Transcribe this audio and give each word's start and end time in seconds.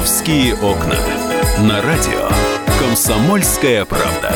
«Московские 0.00 0.54
окна». 0.54 0.96
На 1.58 1.82
радио 1.82 2.26
«Комсомольская 2.78 3.84
правда». 3.84 4.32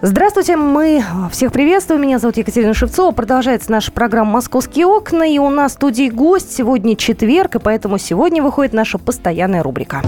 Здравствуйте, 0.00 0.54
мы 0.56 1.02
всех 1.32 1.50
приветствуем. 1.50 2.02
Меня 2.02 2.20
зовут 2.20 2.36
Екатерина 2.36 2.72
Шевцова. 2.72 3.10
Продолжается 3.10 3.72
наша 3.72 3.90
программа 3.90 4.30
«Московские 4.34 4.86
окна». 4.86 5.24
И 5.24 5.40
у 5.40 5.50
нас 5.50 5.72
в 5.72 5.74
студии 5.74 6.08
гость. 6.08 6.56
Сегодня 6.56 6.94
четверг, 6.94 7.56
и 7.56 7.58
поэтому 7.58 7.98
сегодня 7.98 8.44
выходит 8.44 8.74
наша 8.74 8.98
постоянная 8.98 9.64
рубрика. 9.64 10.00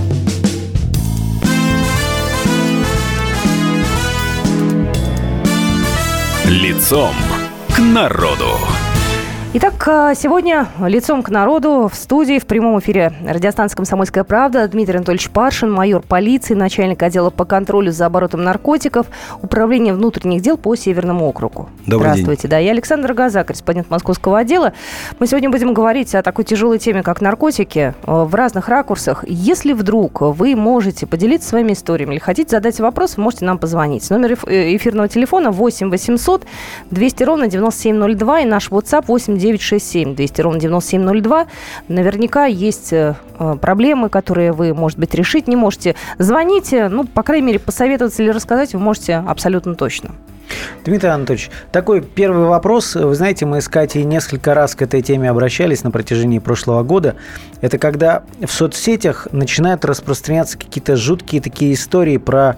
Лицом 6.45 7.17
к 7.75 7.81
народу. 7.81 8.47
Итак, 9.55 9.87
а, 9.87 10.15
сегодня 10.15 10.69
лицом 10.81 11.23
к 11.23 11.29
народу 11.29 11.87
в 11.93 11.95
студии 11.95 12.39
в 12.39 12.47
прямом 12.47 12.81
эфире 12.81 13.13
радиостанции 13.23 13.77
«Комсомольская 13.77 14.25
правда» 14.25 14.67
Дмитрий 14.67 14.97
Анатольевич 14.97 15.29
Паршин, 15.29 15.71
майор 15.71 16.01
полиции, 16.01 16.55
начальник 16.55 17.03
отдела 17.03 17.29
по 17.29 17.45
контролю 17.45 17.93
за 17.93 18.07
оборотом 18.07 18.45
наркотиков, 18.45 19.09
Управление 19.43 19.93
внутренних 19.93 20.41
дел 20.41 20.57
по 20.57 20.75
Северному 20.75 21.29
округу. 21.29 21.69
Добрый 21.87 22.13
Здравствуйте. 22.13 22.43
День. 22.43 22.51
Да, 22.51 22.59
я 22.61 22.71
Александр 22.71 23.13
Газа, 23.13 23.45
корреспондент 23.45 23.91
московского 23.91 24.39
отдела. 24.39 24.73
Мы 25.19 25.27
сегодня 25.27 25.51
будем 25.51 25.75
говорить 25.75 26.15
о 26.15 26.23
такой 26.23 26.47
тяжелой 26.47 26.79
теме, 26.79 27.03
как 27.03 27.21
наркотики, 27.21 27.95
э, 28.07 28.11
в 28.25 28.35
разных 28.35 28.71
ракурсах. 28.71 29.23
Если 29.29 29.75
вдруг 29.75 30.23
вы 30.23 30.57
можете 30.57 31.07
поделиться 31.07 31.51
своими 31.51 31.75
историями 31.75 32.13
или 32.13 32.21
хотите 32.21 32.49
задать 32.49 32.81
вопрос, 32.81 33.19
вы 33.19 33.25
можете 33.25 33.45
нам 33.45 33.59
позвонить. 33.59 34.09
Номер 34.09 34.39
э, 34.47 34.75
эфирного 34.77 35.09
телефона 35.09 35.51
8 35.51 35.91
800 35.91 36.47
200 36.91 37.23
ровно 37.25 37.49
9702 37.49 38.41
и 38.41 38.45
наш 38.47 38.71
WhatsApp 38.71 39.05
8 39.09 39.42
967 39.43 40.15
200 40.15 40.41
ровно 40.41 40.61
9702. 40.61 41.47
Наверняка 41.89 42.47
есть 42.47 42.93
э, 42.93 43.15
э, 43.39 43.57
проблемы, 43.61 44.09
которые 44.09 44.53
вы, 44.53 44.73
может 44.75 44.99
быть, 44.99 45.15
решить 45.15 45.49
не 45.49 45.57
можете. 45.57 45.95
Звоните, 46.19 46.89
ну, 46.89 47.05
по 47.05 47.23
крайней 47.23 47.47
мере, 47.47 47.59
посоветоваться 47.59 48.23
или 48.23 48.31
рассказать 48.31 48.73
вы 48.73 48.81
можете 48.81 49.17
абсолютно 49.17 49.75
точно. 49.75 50.13
Дмитрий 50.85 51.09
Анатольевич, 51.09 51.51
такой 51.71 52.03
первый 52.03 52.47
вопрос. 52.47 52.95
Вы 52.95 53.15
знаете, 53.15 53.47
мы 53.47 53.61
с 53.61 53.69
Катей 53.69 54.05
несколько 54.05 54.55
раз 54.55 54.75
к 54.75 54.83
этой 54.83 55.01
теме 55.03 55.31
обращались 55.31 55.83
на 55.83 55.91
протяжении 55.91 56.39
прошлого 56.39 56.83
года. 56.83 57.17
Это 57.61 57.79
когда 57.79 58.25
в 58.41 58.51
соцсетях 58.51 59.29
начинают 59.33 59.85
распространяться 59.85 60.59
какие-то 60.59 60.97
жуткие 60.97 61.41
такие 61.41 61.73
истории 61.75 62.17
про 62.17 62.57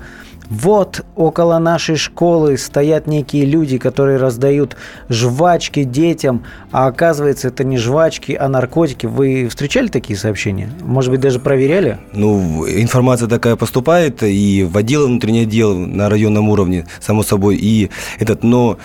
вот 0.50 1.04
около 1.16 1.58
нашей 1.58 1.96
школы 1.96 2.58
стоят 2.58 3.06
некие 3.06 3.44
люди, 3.44 3.78
которые 3.78 4.18
раздают 4.18 4.76
жвачки 5.08 5.84
детям, 5.84 6.44
а 6.70 6.86
оказывается 6.86 7.48
это 7.48 7.64
не 7.64 7.78
жвачки, 7.78 8.32
а 8.32 8.48
наркотики. 8.48 9.06
Вы 9.06 9.48
встречали 9.48 9.88
такие 9.88 10.18
сообщения? 10.18 10.70
Может 10.82 11.10
быть, 11.10 11.20
даже 11.20 11.40
проверяли? 11.40 11.98
Ну, 12.12 12.66
информация 12.68 13.28
такая 13.28 13.56
поступает 13.56 14.22
и 14.22 14.68
в 14.70 14.76
отделы 14.76 15.06
внутренних 15.06 15.48
дел 15.48 15.74
на 15.74 16.08
районном 16.08 16.48
уровне, 16.48 16.86
само 17.00 17.22
собой, 17.22 17.56
и 17.56 17.90
этот, 18.18 18.42
но 18.42 18.78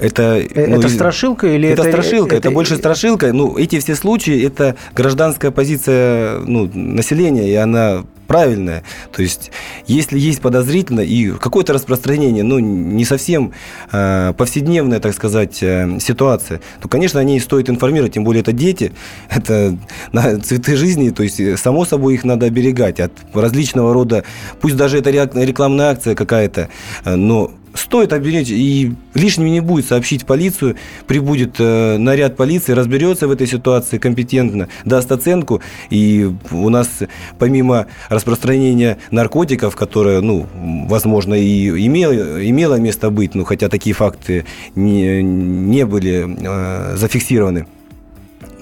это, 0.00 0.38
э, 0.38 0.46
это 0.54 0.80
ну, 0.82 0.88
страшилка 0.88 1.46
или 1.46 1.68
это, 1.68 1.82
это 1.82 1.90
страшилка? 1.90 2.36
Это, 2.36 2.48
это 2.48 2.50
больше 2.54 2.76
страшилка. 2.76 3.32
Ну, 3.32 3.56
эти 3.58 3.78
все 3.78 3.94
случаи 3.94 4.44
это 4.44 4.76
гражданская 4.94 5.50
позиция 5.50 6.40
ну, 6.40 6.70
населения, 6.72 7.48
и 7.48 7.54
она 7.54 8.04
правильная. 8.30 8.84
То 9.10 9.22
есть, 9.22 9.50
если 9.88 10.16
есть 10.16 10.40
подозрительно 10.40 11.00
и 11.00 11.32
какое-то 11.32 11.72
распространение, 11.72 12.44
ну, 12.44 12.60
не 12.60 13.04
совсем 13.04 13.52
э, 13.90 14.32
повседневная, 14.38 15.00
так 15.00 15.14
сказать, 15.14 15.60
э, 15.64 15.98
ситуация, 15.98 16.60
то, 16.80 16.86
конечно, 16.88 17.18
о 17.18 17.24
ней 17.24 17.40
стоит 17.40 17.68
информировать, 17.68 18.12
тем 18.12 18.22
более 18.22 18.42
это 18.42 18.52
дети, 18.52 18.92
это 19.30 19.76
на, 20.12 20.38
цветы 20.38 20.76
жизни, 20.76 21.10
то 21.10 21.24
есть, 21.24 21.40
само 21.58 21.84
собой, 21.84 22.14
их 22.14 22.22
надо 22.22 22.46
оберегать 22.46 23.00
от 23.00 23.10
различного 23.34 23.92
рода, 23.92 24.22
пусть 24.60 24.76
даже 24.76 24.98
это 24.98 25.10
рекламная 25.10 25.90
акция 25.90 26.14
какая-то, 26.14 26.68
э, 27.04 27.16
но 27.16 27.50
стоит 27.74 28.12
оберечь, 28.12 28.50
и 28.50 28.94
лишним 29.14 29.46
не 29.46 29.60
будет 29.60 29.86
сообщить 29.86 30.26
полицию, 30.26 30.76
прибудет 31.06 31.56
э, 31.58 31.96
наряд 31.98 32.36
полиции, 32.36 32.72
разберется 32.72 33.28
в 33.28 33.30
этой 33.30 33.46
ситуации 33.46 33.98
компетентно, 33.98 34.68
даст 34.84 35.10
оценку, 35.12 35.60
и 35.90 36.30
у 36.50 36.68
нас 36.68 36.88
помимо 37.38 37.86
распространения 38.08 38.98
наркотиков, 39.10 39.76
которое, 39.76 40.20
ну, 40.20 40.46
возможно, 40.88 41.34
и 41.34 41.86
имело, 41.86 42.44
имело 42.44 42.76
место 42.76 43.10
быть, 43.10 43.34
ну, 43.34 43.44
хотя 43.44 43.68
такие 43.68 43.94
факты 43.94 44.44
не, 44.74 45.22
не 45.22 45.84
были 45.86 46.26
э, 46.28 46.96
зафиксированы, 46.96 47.66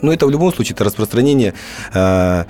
но 0.02 0.12
это 0.12 0.26
в 0.26 0.30
любом 0.30 0.52
случае 0.52 0.74
это 0.74 0.84
распространение 0.84 1.54
э, 1.92 2.44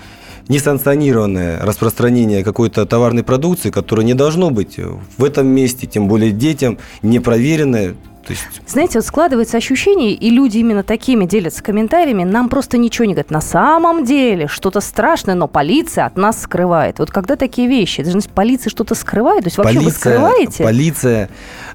несанкционированное 0.49 1.61
распространение 1.61 2.43
какой-то 2.43 2.87
товарной 2.87 3.23
продукции, 3.23 3.71
которая 3.71 4.05
не 4.05 4.15
должно 4.15 4.51
быть 4.51 4.79
в 5.17 5.25
этом 5.25 5.47
месте, 5.47 5.87
тем 5.87 6.09
более 6.09 6.33
детям, 6.33 6.79
непроверенное. 7.03 7.95
То 8.27 8.33
есть... 8.33 8.43
Знаете, 8.67 8.99
вот 8.99 9.07
складывается 9.07 9.57
ощущение, 9.57 10.13
и 10.13 10.31
люди 10.31 10.59
именно 10.59 10.83
такими 10.83 11.25
делятся 11.25 11.63
комментариями, 11.63 12.25
нам 12.25 12.51
просто 12.51 12.77
ничего 12.77 13.07
не 13.07 13.15
говорят. 13.15 13.31
На 13.31 13.41
самом 13.41 14.05
деле 14.05 14.49
что-то 14.49 14.81
страшное, 14.81 15.35
но 15.35 15.49
полиция 15.49 16.05
от 16.05 16.17
нас 16.19 16.43
скрывает. 16.43 16.99
Вот 16.99 17.11
когда 17.11 17.37
такие 17.37 17.69
вещи, 17.69 18.03
это 18.03 18.11
же 18.11 18.21
полиция 18.29 18.71
что-то 18.71 18.95
скрывает, 18.95 19.45
то 19.45 19.49
есть 19.49 19.57
вообще 19.57 19.77
полиция, 19.77 19.93
вы 19.93 19.99
скрываете? 19.99 20.63
Полиция 20.63 21.31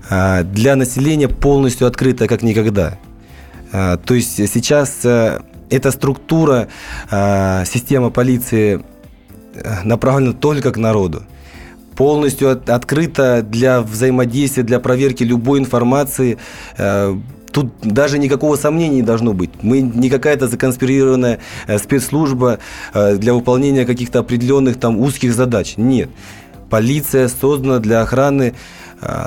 а, 0.10 0.44
для 0.44 0.76
населения 0.76 1.28
полностью 1.28 1.88
открыта, 1.88 2.28
как 2.28 2.44
никогда. 2.44 3.00
А, 3.72 3.98
то 3.98 4.14
есть 4.14 4.36
сейчас 4.36 5.00
а, 5.06 5.42
эта 5.70 5.92
структура, 5.92 6.68
а, 7.10 7.66
система 7.66 8.10
полиции 8.10 8.84
э, 9.54 9.84
направлена 9.84 10.34
только 10.34 10.72
к 10.72 10.78
народу 10.78 11.24
полностью 11.96 12.50
от, 12.52 12.70
открыта 12.70 13.44
для 13.44 13.82
взаимодействия, 13.82 14.64
для 14.64 14.80
проверки 14.80 15.24
любой 15.24 15.60
информации. 15.60 16.38
Э, 16.78 17.16
тут 17.52 17.72
даже 17.84 18.18
никакого 18.18 18.56
сомнения 18.56 18.96
не 18.96 19.02
должно 19.04 19.34
быть. 19.34 19.52
Мы 19.62 19.82
не 19.82 20.10
какая-то 20.10 20.48
законспирированная 20.48 21.40
э, 21.68 21.78
спецслужба 21.78 22.60
для 22.94 23.34
выполнения 23.34 23.86
каких-то 23.86 24.20
определенных 24.20 24.80
там 24.80 24.98
узких 25.00 25.34
задач. 25.36 25.76
Нет. 25.78 26.10
Полиция 26.70 27.28
создана 27.28 27.78
для 27.78 28.02
охраны 28.02 28.56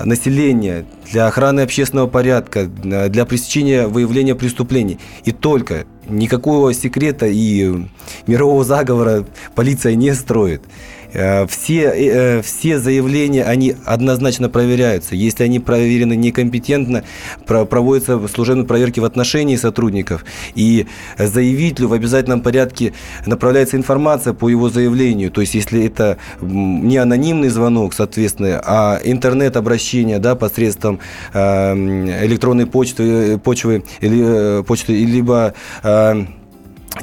населения, 0.04 0.86
для 1.12 1.26
охраны 1.26 1.60
общественного 1.60 2.06
порядка, 2.06 2.64
для 2.64 3.24
пресечения 3.26 3.86
выявления 3.86 4.34
преступлений. 4.34 4.98
И 5.24 5.32
только 5.32 5.84
никакого 6.08 6.72
секрета 6.74 7.26
и 7.26 7.86
мирового 8.26 8.64
заговора 8.64 9.26
полиция 9.54 9.94
не 9.94 10.14
строит. 10.14 10.62
Э, 11.16 11.46
все, 11.46 11.92
э, 11.94 12.42
все 12.42 12.78
заявления, 12.78 13.44
они 13.44 13.74
однозначно 13.86 14.50
проверяются. 14.50 15.14
Если 15.14 15.44
они 15.44 15.60
проверены 15.60 16.14
некомпетентно, 16.14 17.04
проводятся 17.46 18.20
служебные 18.28 18.66
проверки 18.66 19.00
в 19.00 19.04
отношении 19.04 19.56
сотрудников. 19.56 20.24
И 20.54 20.86
заявителю 21.18 21.88
в 21.88 21.92
обязательном 21.94 22.42
порядке 22.42 22.92
направляется 23.24 23.76
информация 23.76 24.34
по 24.34 24.48
его 24.50 24.68
заявлению. 24.68 25.30
То 25.30 25.40
есть, 25.40 25.54
если 25.54 25.84
это 25.86 26.18
не 26.42 26.98
анонимный 26.98 27.48
звонок, 27.48 27.94
соответственно, 27.94 28.60
а 28.64 29.00
интернет-обращение 29.02 30.18
да, 30.18 30.34
посредством 30.34 31.00
э, 31.32 32.26
электронной 32.26 32.66
почты, 32.66 33.38
почвы, 33.38 33.84
или, 34.00 34.62
почты, 34.64 34.92
либо 35.04 35.54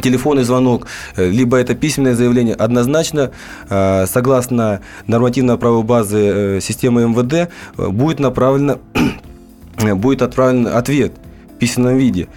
телефонный 0.02 0.44
звонок, 0.44 0.88
э, 1.16 1.30
либо 1.30 1.58
это 1.58 1.76
письменное 1.76 2.16
заявление, 2.16 2.56
однозначно, 2.56 3.32
э, 3.70 4.06
согласно 4.08 4.82
нормативно-правовой 5.08 5.84
базы 5.84 6.18
э, 6.18 6.60
системы 6.62 7.08
МВД, 7.08 7.50
будет 7.78 8.20
направлено, 8.20 8.80
будет 9.96 10.22
отправлен 10.22 10.68
ответ 10.68 11.14
в 11.56 11.58
письменном 11.60 11.98
виде 11.98 12.28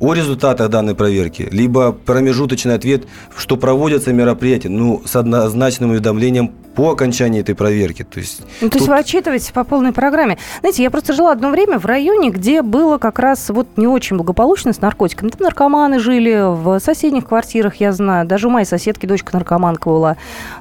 о 0.00 0.14
результатах 0.14 0.70
данной 0.70 0.94
проверки, 0.94 1.48
либо 1.50 1.92
промежуточный 1.92 2.74
ответ, 2.74 3.04
что 3.36 3.56
проводятся 3.56 4.12
мероприятия, 4.12 4.68
ну, 4.68 5.02
с 5.04 5.16
однозначным 5.16 5.90
уведомлением 5.90 6.52
по 6.78 6.90
окончании 6.90 7.40
этой 7.40 7.56
проверки. 7.56 8.04
То 8.04 8.20
есть, 8.20 8.42
ну, 8.60 8.68
то 8.68 8.74
тут... 8.74 8.74
есть 8.76 8.86
вы 8.86 8.96
отчитываетесь 8.96 9.50
по 9.50 9.64
полной 9.64 9.90
программе. 9.90 10.38
Знаете, 10.60 10.84
я 10.84 10.92
просто 10.92 11.12
жила 11.12 11.32
одно 11.32 11.50
время 11.50 11.80
в 11.80 11.86
районе, 11.86 12.30
где 12.30 12.62
было 12.62 12.98
как 12.98 13.18
раз 13.18 13.50
вот 13.50 13.66
не 13.76 13.88
очень 13.88 14.16
благополучно 14.16 14.72
с 14.72 14.80
наркотиками. 14.80 15.30
Там 15.30 15.40
наркоманы 15.42 15.98
жили, 15.98 16.40
в 16.40 16.78
соседних 16.78 17.26
квартирах, 17.26 17.74
я 17.80 17.90
знаю. 17.90 18.28
Даже 18.28 18.46
у 18.46 18.50
моей 18.50 18.64
соседки 18.64 19.06
дочка 19.06 19.34
наркоманка 19.34 19.88
была. 19.88 20.16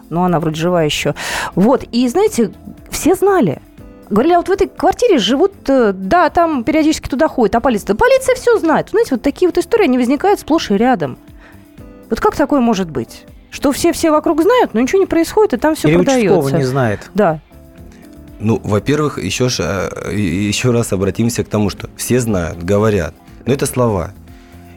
Но 0.09 0.23
она 0.23 0.39
вроде 0.39 0.59
жива 0.59 0.81
еще. 0.81 1.13
Вот, 1.53 1.83
и 1.83 2.07
знаете, 2.07 2.51
все 2.89 3.13
знали. 3.13 3.61
Говорили, 4.09 4.33
а 4.33 4.37
вот 4.37 4.49
в 4.49 4.51
этой 4.51 4.69
квартире 4.69 5.19
живут, 5.19 5.53
э, 5.67 5.91
да, 5.93 6.31
там 6.31 6.63
периодически 6.63 7.09
туда 7.09 7.27
ходит, 7.27 7.53
а 7.53 7.59
полиция? 7.59 7.89
Да 7.89 7.95
полиция 7.95 8.33
все 8.33 8.57
знает. 8.57 8.89
Знаете, 8.89 9.09
вот 9.11 9.21
такие 9.21 9.49
вот 9.49 9.59
истории, 9.59 9.83
они 9.83 9.99
возникают 9.99 10.39
сплошь 10.39 10.71
и 10.71 10.77
рядом. 10.77 11.19
Вот 12.09 12.19
как 12.19 12.35
такое 12.35 12.59
может 12.59 12.89
быть? 12.89 13.27
Что 13.49 13.71
все-все 13.71 14.11
вокруг 14.11 14.41
знают, 14.41 14.73
но 14.73 14.79
ничего 14.79 14.99
не 14.99 15.05
происходит, 15.05 15.53
и 15.53 15.57
там 15.57 15.75
все 15.75 15.87
Или 15.87 15.97
продается. 15.97 16.57
Не 16.57 16.63
знает. 16.63 17.09
Да. 17.13 17.39
Ну, 18.39 18.61
во-первых, 18.63 19.17
еще, 19.17 19.47
э, 19.59 20.15
еще 20.15 20.71
раз 20.71 20.93
обратимся 20.93 21.43
к 21.43 21.47
тому, 21.47 21.69
что 21.69 21.89
все 21.95 22.19
знают, 22.19 22.63
говорят. 22.63 23.13
Но 23.45 23.53
это 23.53 23.65
слова. 23.65 24.11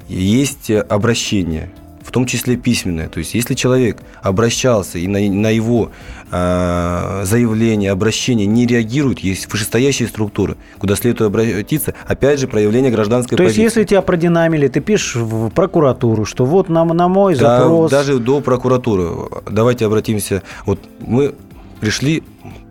Есть 0.08 0.70
обращение 0.70 1.70
в 2.10 2.12
том 2.12 2.26
числе 2.26 2.56
письменное. 2.56 3.08
То 3.08 3.20
есть, 3.20 3.34
если 3.34 3.54
человек 3.54 3.98
обращался 4.20 4.98
и 4.98 5.06
на, 5.06 5.20
на 5.20 5.48
его 5.48 5.92
э, 6.32 7.22
заявление, 7.24 7.92
обращение 7.92 8.48
не 8.48 8.66
реагирует, 8.66 9.20
есть 9.20 9.50
вышестоящие 9.50 10.08
структуры, 10.08 10.56
куда 10.78 10.96
следует 10.96 11.22
обратиться, 11.22 11.94
опять 12.08 12.40
же, 12.40 12.48
проявление 12.48 12.90
гражданской 12.90 13.38
То 13.38 13.44
позиции. 13.44 13.62
есть, 13.62 13.76
если 13.76 13.88
тебя 13.88 14.02
продинамили, 14.02 14.66
ты 14.66 14.80
пишешь 14.80 15.14
в 15.14 15.50
прокуратуру, 15.50 16.24
что 16.24 16.44
вот 16.44 16.68
нам 16.68 16.88
на 16.88 17.06
мой 17.06 17.36
Да, 17.36 17.60
запрос... 17.60 17.92
даже 17.92 18.18
до 18.18 18.40
прокуратуры. 18.40 19.28
Давайте 19.48 19.86
обратимся. 19.86 20.42
Вот 20.66 20.80
мы 20.98 21.36
пришли, 21.78 22.24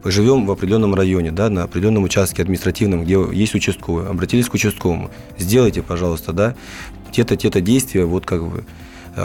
живем 0.03 0.47
в 0.47 0.51
определенном 0.51 0.95
районе, 0.95 1.31
да, 1.31 1.50
на 1.50 1.63
определенном 1.63 2.03
участке 2.03 2.42
административном, 2.42 3.06
где 3.06 3.18
есть 3.31 3.56
участковый. 3.56 4.06
Обратились 4.06 4.50
к 4.50 4.53
участковому. 4.53 5.12
Сделайте, 5.38 5.81
пожалуйста, 5.81 6.33
да, 6.33 6.56
те-то, 7.13 7.38
те-то 7.38 7.62
действия, 7.62 8.03
вот 8.03 8.25
как 8.25 8.45
бы 8.45 8.65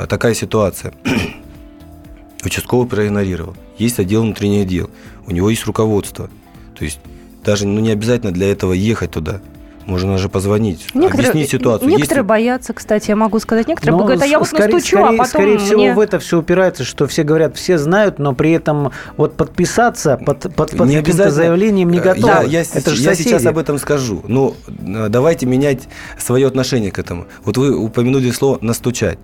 такая 0.07 0.35
ситуация. 0.35 0.93
Участковый 2.45 2.87
проигнорировал. 2.87 3.57
Есть 3.79 3.99
отдел 3.99 4.23
внутренних 4.23 4.67
дел, 4.67 4.91
у 5.27 5.31
него 5.31 5.51
есть 5.51 5.67
руководство. 5.67 6.29
То 6.77 6.85
есть 6.85 7.01
даже 7.45 7.67
ну, 7.67 7.81
не 7.81 7.91
обязательно 7.91 8.33
для 8.33 8.51
этого 8.51 8.73
ехать 8.73 9.13
туда. 9.13 9.41
Можно 9.87 10.13
даже 10.13 10.31
позвонить, 10.31 10.87
объяснить 10.95 11.51
ситуацию. 11.51 11.91
Некоторые 11.91 12.23
Есть- 12.23 12.29
боятся, 12.29 12.73
кстати, 12.73 13.11
я 13.11 13.17
могу 13.17 13.39
сказать. 13.39 13.69
Некоторые 13.69 13.99
Но 13.99 14.05
говорят, 14.05 14.23
а 14.23 14.27
я 14.27 14.39
вот 14.39 14.49
скорее, 14.49 14.73
настучу, 14.73 14.97
скорее, 14.97 15.05
а 15.05 15.11
потом 15.11 15.27
скорее 15.27 15.59
всего, 15.59 15.81
мне... 15.81 15.95
в 15.95 16.01
это 16.01 16.19
все 16.19 16.39
упирается, 16.39 16.85
что 16.85 17.07
все 17.07 17.23
говорят, 17.23 17.57
все 17.57 17.77
знают, 17.77 18.19
но 18.19 18.35
при 18.35 18.53
этом 18.53 18.93
вот 19.19 19.37
подписаться 19.37 20.17
под, 20.17 20.55
под, 20.55 20.55
под 20.55 20.71
Не 20.71 20.77
каким-то 20.77 20.99
обязательно. 20.99 21.31
заявлением 21.31 21.91
не 21.91 22.01
готовы. 22.01 22.49
Я, 22.49 22.63
я, 22.63 22.63
это 22.63 22.91
же 22.91 23.03
я 23.03 23.15
сейчас 23.15 23.45
об 23.45 23.59
этом 23.59 23.79
скажу. 23.79 24.23
Ну, 24.27 24.57
э, 24.69 25.09
давайте 25.11 25.45
менять 25.45 25.83
свое 26.19 26.47
отношение 26.47 26.91
к 26.91 26.99
этому. 26.99 27.27
Вот 27.45 27.59
вы 27.59 27.77
упомянули 27.77 28.31
слово 28.31 28.59
«настучать». 28.63 29.19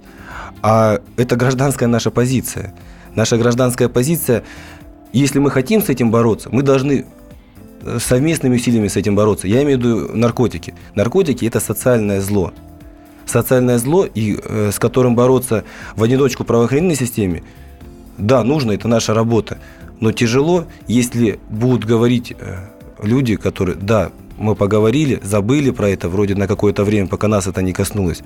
А 0.63 1.01
это 1.17 1.37
гражданская 1.37 1.89
наша 1.89 2.11
позиция. 2.11 2.75
Наша 3.15 3.37
гражданская 3.37 3.89
позиция, 3.89 4.45
если 5.13 5.39
мы 5.39 5.51
хотим 5.51 5.83
с 5.83 5.89
этим 5.89 6.11
бороться, 6.11 6.49
мы 6.53 6.63
должны 6.63 7.07
э, 7.83 7.99
совместными 7.99 8.57
усилиями 8.57 8.89
с 8.89 8.97
этим 8.97 9.17
бороться. 9.17 9.49
Я 9.49 9.63
имею 9.63 9.79
в 9.79 9.83
виду 9.83 10.17
наркотики. 10.17 10.75
Наркотики– 10.95 11.45
это 11.47 11.61
социальное 11.61 12.21
зло. 12.21 12.53
Социальное 13.27 13.79
зло, 13.79 14.07
и, 14.07 14.39
э, 14.43 14.71
с 14.73 14.79
которым 14.79 15.17
бороться 15.17 15.65
в 15.97 16.03
одиночку 16.03 16.45
правоохранительной 16.45 16.97
системе, 16.97 17.43
да, 18.19 18.45
нужно, 18.45 18.73
это 18.73 18.87
наша 18.87 19.15
работа. 19.15 19.59
Но 19.99 20.13
тяжело, 20.13 20.67
если 20.87 21.41
будут 21.49 21.85
говорить 21.85 22.33
э, 22.39 22.69
люди, 23.03 23.37
которые, 23.37 23.77
да, 23.77 24.11
мы 24.39 24.55
поговорили, 24.55 25.21
забыли 25.23 25.71
про 25.71 25.91
это 25.91 26.09
вроде 26.09 26.35
на 26.35 26.47
какое-то 26.47 26.85
время, 26.85 27.09
пока 27.09 27.29
нас 27.29 27.47
это 27.47 27.63
не 27.63 27.73
коснулось. 27.73 28.23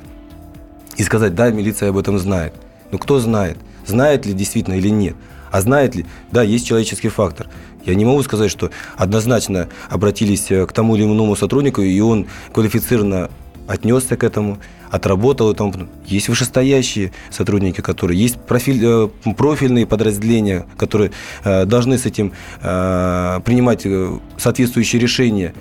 И 0.96 1.02
сказать, 1.02 1.34
да, 1.34 1.50
милиция 1.50 1.90
об 1.90 1.98
этом 1.98 2.18
знает. 2.18 2.54
Но 2.90 2.98
кто 2.98 3.18
знает? 3.18 3.58
Знает 3.86 4.26
ли 4.26 4.32
действительно 4.32 4.74
или 4.74 4.88
нет? 4.88 5.16
А 5.50 5.60
знает 5.60 5.94
ли? 5.94 6.06
Да, 6.32 6.42
есть 6.42 6.66
человеческий 6.66 7.08
фактор. 7.08 7.48
Я 7.84 7.94
не 7.94 8.04
могу 8.04 8.22
сказать, 8.22 8.50
что 8.50 8.70
однозначно 8.96 9.68
обратились 9.90 10.50
э, 10.50 10.66
к 10.66 10.72
тому 10.72 10.96
или 10.96 11.04
иному 11.04 11.36
сотруднику, 11.36 11.82
и 11.82 12.00
он 12.00 12.26
квалифицированно 12.52 13.30
отнесся 13.68 14.16
к 14.16 14.24
этому, 14.24 14.58
отработал 14.90 15.52
подобное. 15.52 15.88
Есть 16.06 16.28
вышестоящие 16.28 17.12
сотрудники, 17.30 17.82
которые 17.82 18.18
есть 18.18 18.40
профиль, 18.40 18.80
э, 18.82 19.08
профильные 19.34 19.86
подразделения, 19.86 20.66
которые 20.76 21.12
э, 21.44 21.66
должны 21.66 21.98
с 21.98 22.06
этим 22.06 22.32
принимать 22.60 23.86
соответствующие 24.38 25.00
решения. 25.00 25.54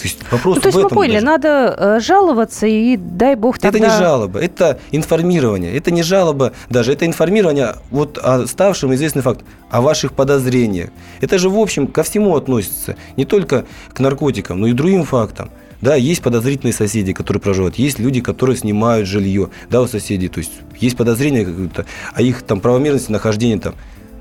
То 0.00 0.08
есть 0.08 0.18
вопрос 0.30 0.56
Ну, 0.56 0.60
то 0.62 0.68
есть 0.68 0.76
в 0.76 0.80
мы 0.80 0.86
этом 0.86 0.96
поняли, 0.96 1.14
даже. 1.14 1.26
надо 1.26 1.76
э, 1.78 2.00
жаловаться, 2.00 2.66
и 2.66 2.96
дай 2.96 3.34
бог 3.34 3.58
тогда... 3.58 3.78
Это 3.78 3.86
не 3.86 3.98
жалоба, 3.98 4.38
это 4.40 4.78
информирование. 4.92 5.76
Это 5.76 5.90
не 5.90 6.02
жалоба 6.02 6.52
даже, 6.70 6.92
это 6.92 7.04
информирование 7.04 7.74
вот 7.90 8.18
о 8.18 8.46
ставшем 8.46 8.94
известный 8.94 9.20
факт, 9.20 9.44
о 9.70 9.82
ваших 9.82 10.14
подозрениях. 10.14 10.88
Это 11.20 11.38
же, 11.38 11.50
в 11.50 11.58
общем, 11.58 11.86
ко 11.86 12.02
всему 12.02 12.34
относится. 12.34 12.96
Не 13.16 13.26
только 13.26 13.66
к 13.92 14.00
наркотикам, 14.00 14.60
но 14.60 14.68
и 14.68 14.72
другим 14.72 15.04
фактам. 15.04 15.50
Да, 15.82 15.94
есть 15.94 16.22
подозрительные 16.22 16.74
соседи, 16.74 17.12
которые 17.12 17.40
проживают, 17.40 17.76
есть 17.76 17.98
люди, 17.98 18.20
которые 18.20 18.56
снимают 18.56 19.06
жилье, 19.06 19.50
да, 19.70 19.82
у 19.82 19.86
соседей. 19.86 20.28
То 20.28 20.38
есть 20.38 20.52
есть 20.78 20.96
подозрения 20.96 21.44
какое-то 21.44 21.86
о 22.14 22.22
их 22.22 22.42
там 22.42 22.60
правомерности 22.60 23.10
нахождения 23.10 23.58
там. 23.58 23.74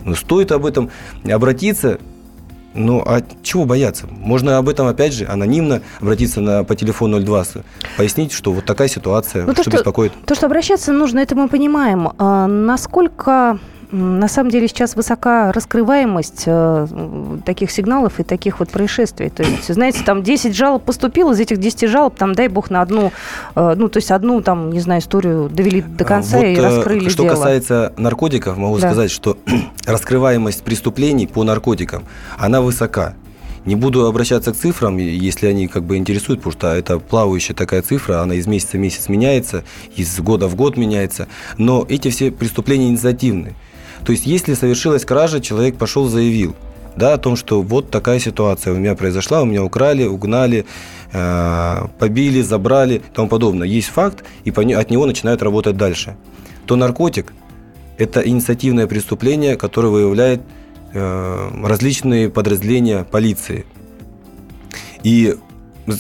Но 0.06 0.16
стоит 0.16 0.52
об 0.52 0.66
этом 0.66 0.90
обратиться, 1.30 2.00
ну, 2.74 3.02
а 3.06 3.22
чего 3.44 3.66
бояться? 3.66 4.08
Можно 4.10 4.58
об 4.58 4.70
этом, 4.70 4.88
опять 4.88 5.14
же, 5.14 5.26
анонимно 5.26 5.82
обратиться 6.02 6.42
на, 6.42 6.64
по 6.64 6.76
телефону 6.76 7.20
02, 7.20 7.44
пояснить, 7.98 8.32
что 8.32 8.52
вот 8.52 8.66
такая 8.66 8.88
ситуация, 8.88 9.46
Ну, 9.46 9.54
то, 9.54 9.62
что, 9.62 9.72
что- 9.72 9.78
беспокоит. 9.80 10.14
То, 10.26 10.36
что 10.36 10.46
обращаться 10.46 10.92
нужно, 10.94 11.20
это 11.20 11.36
мы 11.36 11.48
понимаем. 11.48 12.10
А 12.18 12.48
насколько 12.48 13.60
на 13.92 14.28
самом 14.28 14.52
деле 14.52 14.68
сейчас 14.68 14.96
высока 14.96 15.52
раскрываемость 15.52 16.44
э, 16.46 16.88
таких 17.46 17.72
сигналов 17.72 18.20
и 18.20 18.24
таких 18.24 18.60
вот 18.60 18.70
происшествий. 18.70 19.30
То 19.30 19.44
есть, 19.44 19.74
знаете, 19.74 20.04
там 20.06 20.22
10 20.22 20.56
жалоб 20.56 20.84
поступило, 20.84 21.34
из 21.34 21.40
этих 21.40 21.58
10 21.58 21.90
жалоб, 21.90 22.16
там, 22.16 22.34
дай 22.34 22.48
бог, 22.50 22.70
на 22.70 22.82
одну, 22.82 23.12
э, 23.56 23.74
ну, 23.76 23.90
то 23.90 23.98
есть 23.98 24.12
одну, 24.12 24.42
там, 24.42 24.72
не 24.72 24.80
знаю, 24.80 25.02
историю 25.02 25.50
довели 25.50 25.82
до 25.82 26.04
конца 26.04 26.38
Вот, 26.38 26.46
и 26.46 26.54
э, 26.54 26.62
раскрыли 26.62 27.10
Что 27.10 27.24
дело. 27.24 27.34
касается 27.34 27.94
наркотиков, 27.98 28.58
могу 28.58 28.78
Да. 28.78 28.88
сказать, 28.90 29.10
что 29.12 29.38
раскрываемость 29.88 30.64
преступлений 30.64 31.26
по 31.26 31.44
наркотикам, 31.44 32.04
она 32.38 32.62
высока. 32.62 33.16
Не 33.66 33.76
буду 33.76 34.06
обращаться 34.06 34.54
к 34.54 34.56
цифрам, 34.56 34.98
если 34.98 35.48
они 35.48 35.68
как 35.68 35.84
бы 35.84 35.98
интересуют, 35.98 36.42
потому 36.42 36.54
что 36.54 36.76
это 36.76 36.98
плавающая 37.00 37.56
такая 37.56 37.82
цифра, 37.82 38.22
она 38.22 38.36
из 38.36 38.48
месяца 38.48 38.78
в 38.78 38.80
месяц 38.80 39.10
меняется, 39.10 39.64
из 39.96 40.18
года 40.20 40.48
в 40.48 40.56
год 40.56 40.78
меняется. 40.78 41.28
Но 41.58 41.86
эти 41.90 42.10
все 42.10 42.32
преступления 42.32 42.88
инициативны. 42.88 43.56
То 44.06 44.12
есть, 44.12 44.26
если 44.26 44.54
совершилась 44.54 45.06
кража, 45.06 45.40
человек 45.40 45.78
пошел, 45.78 46.08
заявил, 46.08 46.56
да, 46.96 47.14
о 47.14 47.18
том, 47.18 47.36
что 47.36 47.62
вот 47.62 47.90
такая 47.90 48.20
ситуация 48.20 48.74
у 48.74 48.78
меня 48.78 48.96
произошла, 48.96 49.42
у 49.42 49.46
меня 49.46 49.64
украли, 49.64 50.06
угнали, 50.06 50.66
э, 51.14 51.88
побили, 51.98 52.42
забрали 52.42 52.96
и 52.96 53.02
тому 53.14 53.30
подобное. 53.30 53.68
Есть 53.68 53.90
факт, 53.90 54.24
и 54.44 54.52
от 54.52 54.90
него 54.90 55.06
начинают 55.06 55.42
работать 55.42 55.78
дальше. 55.78 56.16
То 56.66 56.76
наркотик– 56.76 57.34
это 57.98 58.22
инициативное 58.22 58.88
преступление, 58.88 59.56
которое 59.56 59.90
выявляет 59.90 60.42
э, 60.94 61.50
различные 61.64 62.30
подразделения 62.30 63.04
полиции. 63.04 63.66
И, 65.04 65.36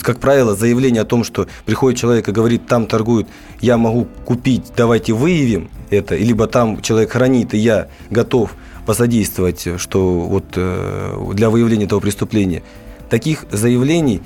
как 0.02 0.20
правило, 0.20 0.56
заявление 0.56 1.02
о 1.02 1.06
том, 1.06 1.24
что 1.24 1.48
приходит 1.66 2.00
человек 2.00 2.28
и 2.28 2.32
говорит, 2.32 2.68
там 2.68 2.86
торгуют, 2.86 3.28
я 3.62 3.78
могу 3.78 4.08
купить, 4.26 4.72
давайте 4.76 5.14
выявим 5.14 5.70
это, 5.90 6.16
либо 6.16 6.48
там 6.48 6.82
человек 6.82 7.12
хранит, 7.12 7.54
и 7.54 7.58
я 7.58 7.88
готов 8.10 8.56
посодействовать, 8.86 9.68
что 9.78 10.20
вот 10.20 10.46
э, 10.56 11.32
для 11.34 11.50
выявления 11.50 11.86
этого 11.86 12.00
преступления. 12.00 12.64
Таких 13.10 13.46
заявлений, 13.52 14.22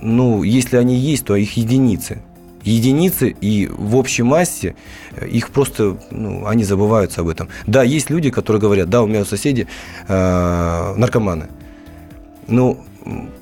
ну, 0.00 0.42
если 0.42 0.76
они 0.76 0.96
есть, 0.96 1.24
то 1.24 1.36
их 1.36 1.56
единицы. 1.56 2.22
Единицы, 2.62 3.28
и 3.28 3.66
в 3.66 3.96
общей 3.96 4.22
массе 4.22 4.74
э, 5.16 5.28
их 5.28 5.50
просто, 5.50 5.98
ну, 6.10 6.46
они 6.46 6.64
забываются 6.64 7.20
об 7.20 7.28
этом. 7.28 7.48
Да, 7.66 7.82
есть 7.82 8.10
люди, 8.10 8.30
которые 8.30 8.60
говорят, 8.60 8.88
да, 8.88 9.02
у 9.02 9.06
меня 9.06 9.24
соседи 9.24 9.66
э, 10.08 10.94
наркоманы. 10.96 11.48
Ну, 12.48 12.80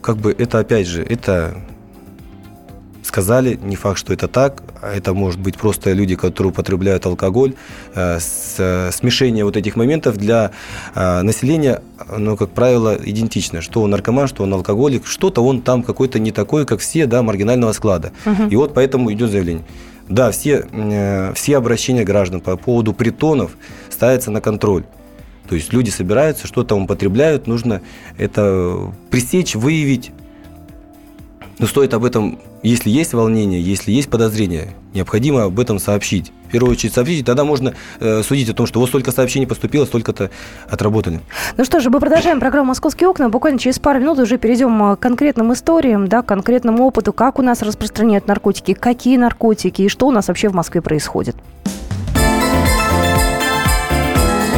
как 0.03 0.17
бы 0.17 0.35
это 0.37 0.59
опять 0.59 0.87
же, 0.87 1.03
это 1.03 1.55
сказали, 3.03 3.59
не 3.63 3.75
факт, 3.75 3.99
что 3.99 4.13
это 4.13 4.29
так, 4.29 4.63
а 4.83 4.93
это 4.95 5.15
может 5.15 5.41
быть 5.41 5.57
просто 5.57 5.93
люди, 5.93 6.15
которые 6.15 6.51
употребляют 6.53 7.07
алкоголь, 7.07 7.55
э, 7.95 8.19
с- 8.21 8.57
э, 8.59 8.91
смешение 8.93 9.45
вот 9.45 9.57
этих 9.57 9.77
моментов 9.77 10.19
для 10.19 10.51
э, 10.95 11.23
населения, 11.23 11.81
ну, 12.17 12.37
как 12.37 12.51
правило, 12.51 12.99
идентично, 13.03 13.63
что 13.63 13.81
он 13.83 13.91
наркоман, 13.91 14.29
что 14.29 14.43
он 14.43 14.53
алкоголик, 14.53 15.07
что-то 15.07 15.43
он 15.43 15.63
там 15.63 15.83
какой-то 15.83 16.19
не 16.19 16.33
такой, 16.33 16.67
как 16.67 16.81
все, 16.81 17.07
да, 17.07 17.23
маргинального 17.23 17.73
склада. 17.73 18.13
Мгм. 18.27 18.49
И 18.49 18.57
вот 18.57 18.75
поэтому 18.75 19.11
идет 19.13 19.31
заявление. 19.31 19.65
Да, 20.09 20.31
все, 20.31 20.67
все 21.35 21.57
обращения 21.57 22.05
граждан 22.05 22.41
по 22.41 22.57
поводу 22.57 22.93
притонов 22.93 23.53
ставятся 23.91 24.31
на 24.31 24.41
контроль. 24.41 24.85
То 25.49 25.55
есть 25.55 25.73
люди 25.73 25.91
собираются, 25.91 26.47
что-то 26.47 26.75
употребляют, 26.77 27.47
нужно 27.47 27.81
это 28.19 28.93
пресечь, 29.11 29.55
выявить. 29.55 30.13
Но 31.59 31.67
стоит 31.67 31.95
об 31.95 32.05
этом, 32.05 32.39
если 32.63 32.91
есть 32.91 33.15
волнение, 33.15 33.61
если 33.61 33.91
есть 33.91 34.11
подозрение, 34.11 34.75
необходимо 34.95 35.45
об 35.45 35.59
этом 35.59 35.79
сообщить. 35.79 36.33
В 36.49 36.51
первую 36.51 36.73
очередь 36.73 36.95
сообщить, 36.95 37.27
тогда 37.27 37.45
можно 37.45 37.75
э, 37.99 38.23
судить 38.23 38.49
о 38.49 38.55
том, 38.55 38.67
что 38.67 38.79
вот 38.79 38.89
столько 38.89 39.11
сообщений 39.11 39.47
поступило, 39.47 39.85
столько-то 39.85 40.31
отработали. 40.69 41.21
Ну 41.57 41.65
что 41.65 41.81
же, 41.81 41.91
мы 41.91 41.99
продолжаем 41.99 42.41
программу 42.41 42.69
«Московские 42.69 43.09
окна». 43.09 43.29
Буквально 43.29 43.59
через 43.59 43.79
пару 43.79 44.01
минут 44.01 44.19
уже 44.19 44.39
перейдем 44.39 44.97
к 44.97 45.01
конкретным 45.01 45.53
историям, 45.53 46.09
да, 46.09 46.23
к 46.23 46.27
конкретному 46.27 46.85
опыту, 46.85 47.13
как 47.13 47.39
у 47.39 47.43
нас 47.43 47.63
распространяют 47.63 48.29
наркотики, 48.29 48.75
какие 48.75 49.17
наркотики 49.17 49.83
и 49.83 49.89
что 49.89 50.07
у 50.07 50.11
нас 50.11 50.29
вообще 50.29 50.49
в 50.49 50.55
Москве 50.55 50.81
происходит. 50.81 51.37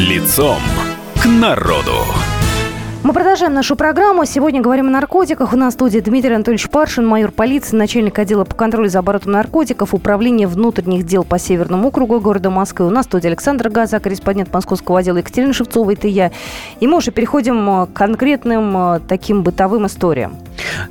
Лицом 0.00 0.62
к 1.22 1.26
народу. 1.26 2.19
Мы 3.10 3.14
продолжаем 3.14 3.54
нашу 3.54 3.74
программу. 3.74 4.24
Сегодня 4.24 4.60
говорим 4.62 4.86
о 4.86 4.90
наркотиках. 4.90 5.52
У 5.52 5.56
нас 5.56 5.74
в 5.74 5.76
студии 5.76 5.98
Дмитрий 5.98 6.32
Анатольевич 6.32 6.70
Паршин, 6.70 7.04
майор 7.04 7.32
полиции, 7.32 7.74
начальник 7.74 8.16
отдела 8.20 8.44
по 8.44 8.54
контролю 8.54 8.88
за 8.88 9.00
оборотом 9.00 9.32
наркотиков, 9.32 9.94
управление 9.94 10.46
внутренних 10.46 11.04
дел 11.04 11.24
по 11.24 11.36
Северному 11.36 11.88
округу 11.88 12.20
города 12.20 12.50
Москвы. 12.50 12.86
У 12.86 12.90
нас 12.90 13.06
в 13.06 13.08
студии 13.08 13.26
Александр 13.26 13.68
Газа, 13.68 13.98
корреспондент 13.98 14.54
московского 14.54 15.00
отдела 15.00 15.16
Екатерина 15.16 15.52
Шевцова, 15.52 15.92
это 15.92 16.06
я. 16.06 16.30
И 16.78 16.86
мы 16.86 16.98
уже 16.98 17.10
переходим 17.10 17.86
к 17.86 17.92
конкретным 17.94 18.76
э, 18.76 19.00
таким 19.08 19.42
бытовым 19.42 19.86
историям. 19.86 20.36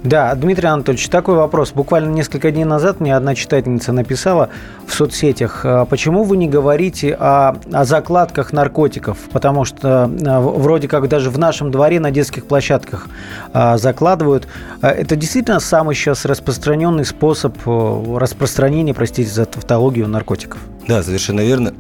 Да, 0.04 0.36
Дмитрий 0.36 0.68
Анатольевич, 0.68 1.08
такой 1.08 1.36
вопрос. 1.36 1.72
Буквально 1.72 2.10
несколько 2.10 2.52
дней 2.52 2.66
назад 2.66 3.00
мне 3.00 3.16
одна 3.16 3.34
читательница 3.34 3.94
написала 3.94 4.50
в 4.86 4.94
соцсетях, 4.94 5.62
«А 5.64 5.86
почему 5.86 6.24
вы 6.24 6.36
не 6.36 6.50
говорите 6.50 7.16
о, 7.18 7.56
о 7.72 7.86
закладках 7.86 8.52
наркотиков? 8.52 9.18
Потому 9.32 9.64
что 9.64 10.10
э, 10.12 10.40
вроде 10.40 10.90
как 10.90 11.08
даже 11.08 11.30
в 11.30 11.38
нашем 11.38 11.72
дворе 11.72 12.00
на 12.00 12.09
детских 12.12 12.46
площадках 12.46 13.08
а, 13.54 13.78
закладывают. 13.78 14.48
А 14.82 14.90
это 14.90 15.16
действительно 15.16 15.60
самый 15.60 15.96
сейчас 15.96 16.26
распространенный 16.26 17.06
способ 17.06 17.58
э, 17.66 18.18
распространения, 18.18 18.94
простите 18.94 19.30
за 19.30 19.46
тавтологию, 19.46 20.08
наркотиков? 20.08 20.60
Да, 20.88 21.04
совершенно 21.04 21.42
верно. 21.42 21.74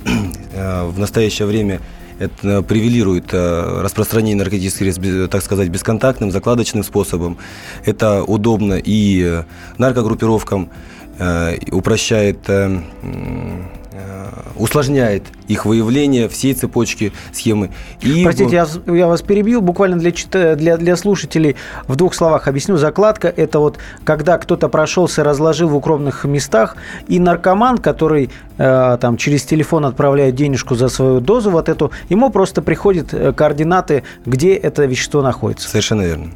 Э, 0.53 0.86
в 0.89 1.00
настоящее 1.00 1.48
время 1.48 1.79
это 2.19 2.62
привилирует 2.62 3.33
э, 3.33 3.81
распространение 3.81 4.38
наркотических 4.38 5.29
так 5.29 5.41
сказать, 5.41 5.69
бесконтактным, 5.69 6.31
закладочным 6.31 6.83
способом. 6.83 7.38
Это 7.86 8.24
удобно 8.24 8.79
и 8.83 9.43
наркогруппировкам, 9.77 10.69
упрощает 11.71 12.39
усложняет 14.60 15.24
их 15.48 15.66
выявление 15.66 16.28
всей 16.30 16.54
цепочки 16.54 17.12
схемы. 17.32 17.72
И... 18.01 18.24
Простите, 18.24 18.56
я, 18.56 18.68
я 18.94 19.08
вас 19.08 19.22
перебью. 19.22 19.62
Буквально 19.62 19.98
для, 19.98 20.12
для, 20.56 20.78
для 20.78 20.96
слушателей 20.96 21.56
в 21.88 21.96
двух 21.96 22.13
словах 22.13 22.48
объясню. 22.48 22.78
Закладка– 22.78 23.28
это 23.36 23.60
вот 23.60 23.78
когда 24.04 24.38
кто-то 24.38 24.70
прошелся, 24.70 25.24
разложил 25.24 25.70
в 25.70 25.75
укромных 25.75 26.25
местах, 26.25 26.75
и 27.08 27.20
наркоман, 27.20 27.78
который 27.78 28.30
э, 28.58 28.98
там 29.00 29.18
через 29.18 29.44
телефон 29.44 29.86
отправляет 29.86 30.36
денежку 30.36 30.75
за 30.75 30.89
свою 30.89 31.20
дозу, 31.20 31.51
вот 31.51 31.70
эту, 31.70 31.92
ему 32.10 32.30
просто 32.30 32.62
приходят 32.62 33.13
э, 33.13 33.34
координаты, 33.34 34.04
где 34.25 34.54
это 34.54 34.86
вещество 34.86 35.22
находится. 35.22 35.70
Совершенно 35.70 36.01
верно. 36.01 36.32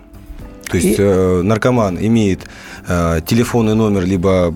То 0.70 0.78
есть 0.78 0.98
и... 0.98 1.04
э, 1.04 1.42
наркоман 1.44 1.98
имеет 2.00 2.48
э, 2.88 3.20
телефонный 3.26 3.76
номер, 3.76 4.06
либо 4.06 4.54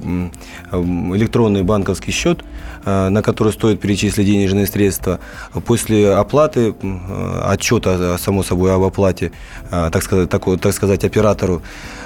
э, 0.72 0.78
электронный 1.16 1.64
банковский 1.64 2.12
счет, 2.12 2.44
на 2.88 3.22
который 3.22 3.51
стоит 3.51 3.79
перечислить 3.82 4.25
денежные 4.25 4.65
средства. 4.65 5.20
После 5.65 6.13
оплаты, 6.13 6.74
э, 6.82 7.41
отчета, 7.44 8.17
само 8.17 8.44
собой, 8.44 8.74
об 8.74 8.84
оплате, 8.84 9.32
э, 9.72 9.89
так, 9.91 10.03
сказать, 10.03 10.29
так, 10.29 10.44
так 10.62 10.74
сказать, 10.74 11.03
оператору 11.03 11.62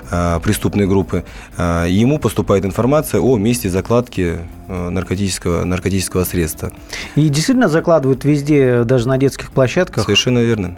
э, 0.09 0.39
преступной 0.43 0.87
группы, 0.87 1.23
э, 1.57 1.85
ему 1.89 2.19
поступает 2.19 2.65
информация 2.65 3.21
о 3.21 3.37
месте 3.37 3.69
закладки 3.69 4.39
э, 4.67 4.89
наркотического, 4.89 5.65
наркотического 5.65 6.23
средства. 6.23 6.71
И 7.15 7.29
действительно 7.29 7.69
закладывают 7.69 8.25
везде, 8.25 8.83
даже 8.83 9.07
на 9.07 9.17
детских 9.17 9.51
площадках? 9.51 10.05
Совершенно 10.05 10.39
верно. 10.39 10.77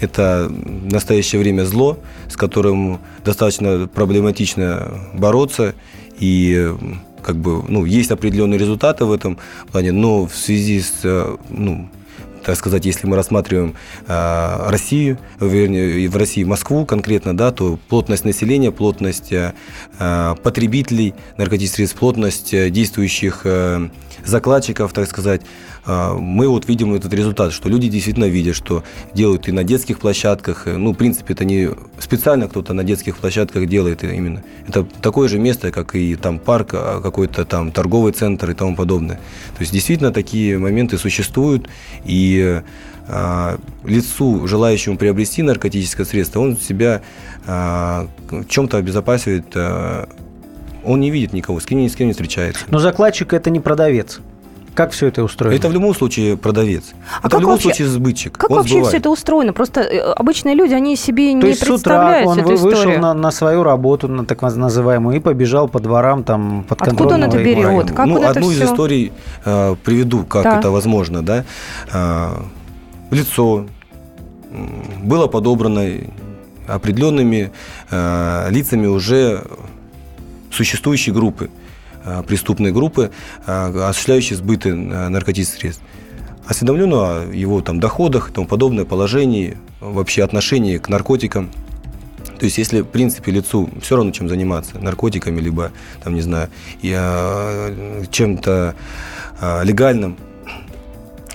Это 0.00 0.48
в 0.50 0.92
настоящее 0.92 1.40
время 1.40 1.62
зло, 1.62 1.96
с 2.28 2.36
которым 2.36 2.98
достаточно 3.24 3.86
проблематично 3.86 4.88
бороться. 5.14 5.74
И 6.18 6.74
как 7.22 7.36
бы, 7.36 7.62
ну, 7.68 7.84
есть 7.84 8.10
определенные 8.10 8.58
результаты 8.58 9.04
в 9.04 9.12
этом 9.12 9.38
плане, 9.70 9.92
но 9.92 10.26
в 10.26 10.34
связи 10.34 10.80
с 10.80 11.02
ну, 11.48 11.88
так 12.44 12.56
сказать, 12.56 12.84
если 12.84 13.06
мы 13.06 13.16
рассматриваем 13.16 13.74
э, 14.06 14.70
Россию, 14.70 15.18
вернее, 15.40 16.08
в 16.08 16.16
России 16.16 16.44
Москву 16.44 16.84
конкретно, 16.84 17.36
да, 17.36 17.52
то 17.52 17.78
плотность 17.88 18.24
населения, 18.24 18.72
плотность 18.72 19.32
э, 19.32 19.52
потребителей 20.42 21.14
наркотических 21.36 21.76
средств, 21.76 21.98
плотность 21.98 22.52
э, 22.52 22.70
действующих 22.70 23.42
э, 23.44 23.88
закладчиков, 24.24 24.92
так 24.92 25.08
сказать, 25.08 25.42
э, 25.81 25.81
мы 25.84 26.48
вот 26.48 26.68
видим 26.68 26.94
этот 26.94 27.12
результат, 27.12 27.52
что 27.52 27.68
люди 27.68 27.88
действительно 27.88 28.26
видят, 28.26 28.54
что 28.54 28.84
делают 29.14 29.48
и 29.48 29.52
на 29.52 29.64
детских 29.64 29.98
площадках, 29.98 30.66
ну, 30.66 30.92
в 30.92 30.96
принципе, 30.96 31.34
это 31.34 31.44
не 31.44 31.70
специально 31.98 32.48
кто-то 32.48 32.72
на 32.72 32.84
детских 32.84 33.16
площадках 33.16 33.66
делает 33.66 34.04
именно. 34.04 34.44
Это 34.68 34.84
такое 34.84 35.28
же 35.28 35.38
место, 35.38 35.72
как 35.72 35.94
и 35.96 36.14
там 36.14 36.38
парк, 36.38 36.70
а 36.74 37.00
какой-то 37.00 37.44
там 37.44 37.72
торговый 37.72 38.12
центр 38.12 38.50
и 38.50 38.54
тому 38.54 38.76
подобное. 38.76 39.16
То 39.56 39.60
есть 39.60 39.72
действительно 39.72 40.12
такие 40.12 40.58
моменты 40.58 40.98
существуют, 40.98 41.68
и 42.04 42.62
э, 43.08 43.58
лицу, 43.84 44.46
желающему 44.46 44.96
приобрести 44.96 45.42
наркотическое 45.42 46.06
средство, 46.06 46.40
он 46.40 46.56
себя 46.56 47.02
э, 47.46 48.06
в 48.30 48.44
чем-то 48.46 48.76
обезопасивает, 48.76 49.46
э, 49.54 50.06
он 50.84 51.00
не 51.00 51.10
видит 51.10 51.32
никого, 51.32 51.60
с 51.60 51.66
кем, 51.66 51.78
ни 51.78 51.88
с 51.88 51.96
кем 51.96 52.06
не 52.06 52.12
встречается. 52.12 52.64
Но 52.68 52.78
закладчик– 52.78 53.32
это 53.34 53.50
не 53.50 53.60
продавец. 53.60 54.20
Как 54.74 54.92
все 54.92 55.08
это 55.08 55.22
устроено? 55.22 55.54
Это 55.54 55.68
в 55.68 55.72
любом 55.72 55.94
случае 55.94 56.36
продавец. 56.36 56.84
А 57.20 57.26
это 57.26 57.36
в 57.36 57.40
любом 57.40 57.54
вообще, 57.54 57.68
случае 57.68 57.88
сбытчик. 57.88 58.38
Как 58.38 58.50
он 58.50 58.56
вообще 58.56 58.74
сбывает. 58.74 58.88
все 58.88 58.98
это 58.98 59.10
устроено? 59.10 59.52
Просто 59.52 59.80
э, 59.80 60.00
обычные 60.00 60.54
люди, 60.54 60.72
они 60.72 60.96
себе 60.96 61.32
То 61.32 61.38
не 61.38 61.48
есть 61.48 61.60
представляют 61.60 62.28
с 62.28 62.32
утра 62.32 62.44
он 62.44 62.54
эту 62.54 62.62
вышел 62.62 62.92
на, 62.98 63.12
на 63.12 63.30
свою 63.30 63.62
работу, 63.62 64.08
на 64.08 64.24
так 64.24 64.40
называемую, 64.40 65.16
и 65.16 65.20
побежал 65.20 65.68
по 65.68 65.78
дворам 65.78 66.24
там 66.24 66.64
под 66.66 66.80
Откуда 66.80 67.14
он 67.14 67.24
это 67.24 67.42
берет? 67.42 67.92
Как 67.92 68.06
ну, 68.06 68.26
одну 68.26 68.50
из 68.50 68.56
все... 68.56 68.64
историй 68.64 69.12
э, 69.44 69.76
приведу, 69.84 70.24
как 70.24 70.44
да. 70.44 70.58
это 70.58 70.70
возможно. 70.70 71.22
Да? 71.22 71.44
Э, 71.92 72.30
лицо 73.10 73.66
было 75.02 75.26
подобрано 75.26 75.86
определенными 76.66 77.52
э, 77.90 78.46
лицами 78.50 78.86
уже 78.86 79.44
существующей 80.50 81.10
группы. 81.10 81.50
Э, 82.04 82.24
преступной 82.26 82.72
группы, 82.72 83.12
э, 83.46 83.86
осуществляющей 83.88 84.34
сбыты 84.34 84.70
э, 84.70 85.08
наркотических 85.08 85.60
средств. 85.60 85.84
Осведомлен 86.46 86.92
о 86.94 87.30
его 87.32 87.60
там, 87.60 87.78
доходах 87.78 88.30
и 88.30 88.32
тому 88.32 88.48
подобное, 88.48 88.84
положении, 88.84 89.56
вообще 89.80 90.24
отношении 90.24 90.78
к 90.78 90.88
наркотикам. 90.88 91.52
То 92.40 92.46
есть, 92.46 92.58
если, 92.58 92.80
в 92.80 92.86
принципе, 92.86 93.30
лицу 93.30 93.70
все 93.80 93.94
равно 93.94 94.10
чем 94.10 94.28
заниматься, 94.28 94.80
наркотиками, 94.80 95.40
либо, 95.40 95.70
там, 96.02 96.16
не 96.16 96.22
знаю, 96.22 96.48
чем-то 98.10 98.74
легальным, 99.62 100.16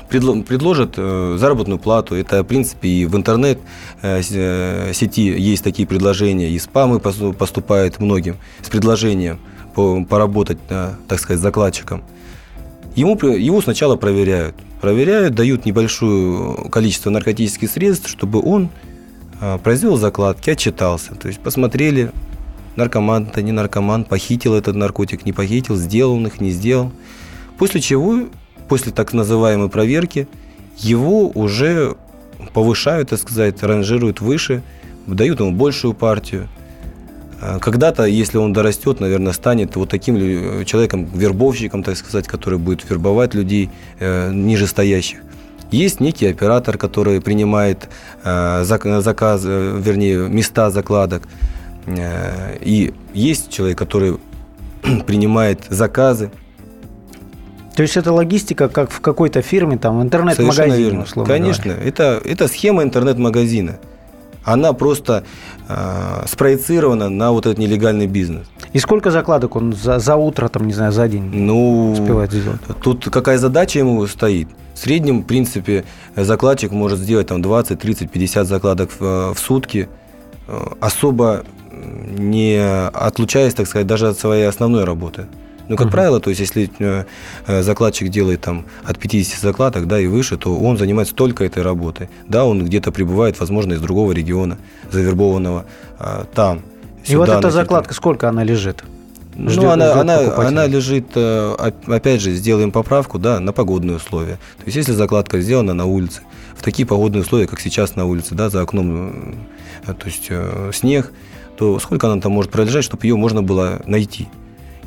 предложат 0.10 0.98
заработную 0.98 1.80
плату. 1.80 2.16
Это, 2.16 2.44
в 2.44 2.46
принципе, 2.46 2.90
и 2.90 3.06
в 3.06 3.16
интернет-сети 3.16 5.22
есть 5.22 5.64
такие 5.64 5.88
предложения, 5.88 6.50
и 6.50 6.60
спамы 6.60 7.00
поступают 7.00 8.02
многим 8.02 8.36
с 8.62 8.68
предложением– 8.68 9.40
поработать, 10.05 10.57
так 10.67 11.19
сказать, 11.19 11.41
закладчиком, 11.41 12.03
ему, 12.96 13.15
его 13.15 13.62
сначала 13.62 13.96
проверяют. 13.96 14.55
Проверяют, 14.81 15.34
дают 15.36 15.65
небольшое 15.65 16.69
количество 16.69 17.10
наркотических 17.10 17.69
средств, 17.69 18.10
чтобы 18.10 18.41
он 18.41 18.69
а, 19.39 19.57
произвел 19.57 19.98
закладки, 19.98 20.50
отчитался. 20.50 21.15
То 21.15 21.27
есть 21.27 21.39
посмотрели, 21.39 22.12
наркоман 22.75 23.27
это 23.27 23.41
не 23.41 23.51
наркоман, 23.51 24.03
похитил 24.03 24.53
этот 24.53 24.75
наркотик, 24.75 25.25
не 25.25 25.34
похитил, 25.34 25.75
сделал 25.75 26.13
он 26.13 26.27
их, 26.27 26.39
не 26.39 26.51
сделал. 26.51 26.91
После 27.57 27.81
чего, 27.81 28.27
после 28.67 28.91
так 28.91 29.13
называемой 29.13 29.69
проверки, 29.69 30.27
его 30.77 31.29
уже 31.29 31.96
повышают, 32.53 33.10
так 33.10 33.19
сказать, 33.19 33.63
ранжируют 33.63 34.22
выше, 34.22 34.62
дают 35.07 35.39
ему 35.39 35.51
большую 35.51 35.93
партию. 35.93 36.48
Э, 37.41 37.60
Когда-то, 37.60 38.06
если 38.06 38.38
он 38.38 38.53
дорастет, 38.53 39.00
наверное, 39.00 39.34
станет 39.34 39.75
вот 39.75 39.89
таким 39.89 40.15
лю- 40.17 40.63
человеком, 40.65 41.06
вербовщиком, 41.06 41.84
так 41.84 41.98
сказать, 41.98 42.27
который 42.27 42.60
будет 42.60 42.89
вербовать 42.89 43.34
людей 43.36 43.70
э, 44.00 44.32
нижестоящих. 44.34 45.20
Есть 45.72 46.00
некий 46.00 46.27
оператор, 46.27 46.77
который 46.77 47.20
принимает 47.22 47.89
э, 48.24 48.63
зак- 48.63 49.01
заказ, 49.01 49.41
э, 49.46 49.79
вернее, 49.82 50.29
места 50.29 50.70
закладок. 50.72 51.24
Э, 51.86 52.58
и 52.62 52.94
есть 53.13 53.50
человек, 53.51 53.77
который 53.77 54.17
принимает 55.06 55.60
заказы. 55.70 56.29
То 57.75 57.84
есть 57.84 57.96
это 57.98 58.12
логистика, 58.12 58.70
как 58.70 58.89
в 58.89 59.01
какой-то 59.01 59.41
фирме, 59.44 59.77
там, 59.77 60.01
интернет-магазине, 60.01 60.84
верно. 60.84 61.03
условно 61.03 61.32
Конечно, 61.32 61.72
это, 61.72 62.20
это 62.25 62.48
схема 62.48 62.82
интернет-магазина. 62.82 63.77
Она 64.48 64.72
просто 64.72 65.25
э, 65.68 66.25
спроецирована 66.25 67.10
на 67.10 67.32
вот 67.32 67.46
этот 67.46 67.60
нелегальный 67.60 68.08
бизнес. 68.08 68.48
И 68.72 68.80
сколько 68.80 69.12
закладок 69.12 69.58
он 69.58 69.74
за, 69.74 70.00
за 70.00 70.16
утро, 70.16 70.48
там, 70.48 70.68
не 70.68 70.74
знаю, 70.74 70.94
за 70.94 71.10
день 71.10 71.30
Ну, 71.34 71.92
успевает 71.92 72.32
сделать? 72.32 72.62
Тут 72.82 73.10
какая 73.10 73.38
задача 73.39 73.80
ему 73.80 74.08
стоит? 74.08 74.48
В 74.74 74.80
среднем, 74.80 75.24
в 75.24 75.25
принципе, 75.25 75.84
закладчик 76.16 76.72
может 76.72 77.00
сделать 77.00 77.27
там 77.27 77.42
20, 77.42 77.77
30, 77.77 78.10
50 78.10 78.48
закладок 78.48 78.89
в, 78.98 79.34
в 79.34 79.39
сутки, 79.39 79.89
э, 80.48 80.66
особо 80.80 81.44
не 82.18 82.58
отлучаясь, 82.94 83.54
так 83.54 83.68
сказать, 83.68 83.86
даже 83.86 84.08
от 84.08 84.18
своей 84.18 84.48
основной 84.48 84.86
работы. 84.86 85.25
Ну, 85.70 85.76
как 85.76 85.88
Мгм. 85.88 85.92
правило, 85.92 86.20
то 86.20 86.30
есть, 86.30 86.40
если 86.40 86.70
э, 86.80 87.04
э, 87.46 87.62
закладчик 87.62 88.10
делает 88.10 88.42
там 88.42 88.66
от 88.86 88.98
50 89.00 89.42
закладок, 89.42 89.88
да, 89.88 90.00
и 90.00 90.08
выше, 90.08 90.38
то 90.38 90.56
он 90.58 90.78
занимается 90.78 91.14
только 91.14 91.44
этой 91.44 91.62
работой. 91.62 92.10
Да, 92.28 92.46
он 92.46 92.64
где-то 92.64 92.92
прибывает, 92.92 93.40
возможно, 93.40 93.74
из 93.74 93.82
другого 93.82 94.14
региона, 94.14 94.58
завербованного 94.92 95.66
э, 96.00 96.24
там. 96.34 96.62
И 97.06 97.16
вот 97.16 97.26
сюда, 97.28 97.40
эта 97.40 97.48
на 97.48 97.52
закладка, 97.52 97.94
сколько 97.94 98.30
она 98.30 98.44
лежит? 98.44 98.84
ну, 99.36 99.50
Ждет- 99.52 99.66
она, 99.72 99.86
ждет 99.92 100.02
она, 100.02 100.18
покупателя. 100.18 100.48
она 100.48 100.66
лежит, 100.68 101.16
оп- 101.16 101.90
опять 101.90 102.22
же, 102.22 102.32
сделаем 102.34 102.72
поправку, 102.72 103.20
да, 103.20 103.40
на 103.40 103.52
погодные 103.54 103.98
условия. 103.98 104.38
То 104.58 104.64
есть, 104.66 104.78
если 104.78 104.94
закладка 104.94 105.40
сделана 105.42 105.74
на 105.74 105.86
улице, 105.86 106.22
в 106.56 106.64
такие 106.64 106.88
погодные 106.88 107.22
условия, 107.22 107.46
как 107.46 107.60
сейчас 107.60 107.96
на 107.96 108.06
улице, 108.06 108.34
да, 108.36 108.50
за 108.50 108.62
окном, 108.62 109.36
то 109.86 110.06
есть 110.06 110.32
снег, 110.76 111.12
то 111.56 111.78
сколько 111.80 112.12
она 112.12 112.20
там 112.22 112.32
может 112.32 112.52
пролежать, 112.52 112.84
чтобы 112.84 113.06
ее 113.06 113.16
можно 113.16 113.44
было 113.44 113.82
найти? 113.86 114.28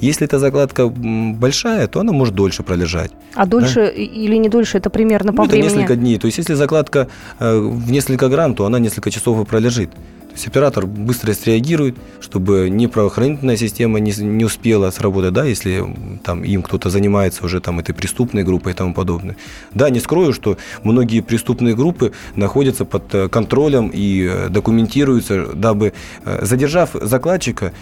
Если 0.00 0.26
эта 0.26 0.38
закладка 0.38 0.88
большая, 0.88 1.86
то 1.86 2.00
она 2.00 2.12
может 2.12 2.34
дольше 2.34 2.62
пролежать. 2.62 3.10
А 3.34 3.46
дольше 3.46 3.92
и- 3.96 4.04
или 4.04 4.36
не 4.36 4.48
дольше, 4.48 4.78
это 4.78 4.90
примерно 4.90 5.32
по 5.32 5.42
Ну, 5.42 5.44
это 5.48 5.52
времени? 5.52 5.72
несколько 5.72 5.96
дней. 5.96 6.18
То 6.18 6.26
есть, 6.26 6.38
если 6.38 6.54
закладка 6.54 7.08
э, 7.38 7.58
в 7.58 7.90
несколько 7.90 8.28
грамм, 8.28 8.54
то 8.54 8.64
она 8.64 8.78
несколько 8.78 9.10
часов 9.10 9.40
и 9.40 9.44
пролежит. 9.44 9.90
То 9.90 10.34
есть 10.36 10.46
оператор 10.46 10.86
быстро 10.86 11.32
среагирует, 11.34 11.96
чтобы 12.20 12.70
не 12.70 12.86
правоохранительная 12.86 13.56
система 13.56 13.98
не, 13.98 14.12
не 14.22 14.44
успела 14.44 14.90
сработать, 14.92 15.32
да, 15.32 15.44
если 15.44 15.84
там 16.22 16.44
им 16.44 16.62
кто-то 16.62 16.88
занимается 16.88 17.44
уже 17.44 17.60
там 17.60 17.80
этой 17.80 17.94
преступной 17.94 18.44
группой 18.44 18.72
и 18.72 18.74
тому 18.76 18.94
подобное. 18.94 19.36
Да, 19.74 19.90
не 19.90 19.98
скрою, 20.00 20.32
что 20.32 20.56
многие 20.84 21.20
преступные 21.20 21.74
группы 21.74 22.12
находятся 22.36 22.84
под 22.84 23.12
э, 23.14 23.28
контролем 23.28 23.90
и 23.92 24.28
э, 24.30 24.48
документируются, 24.50 25.46
дабы, 25.54 25.92
задержав 26.42 26.90
закладчика, 26.94 27.72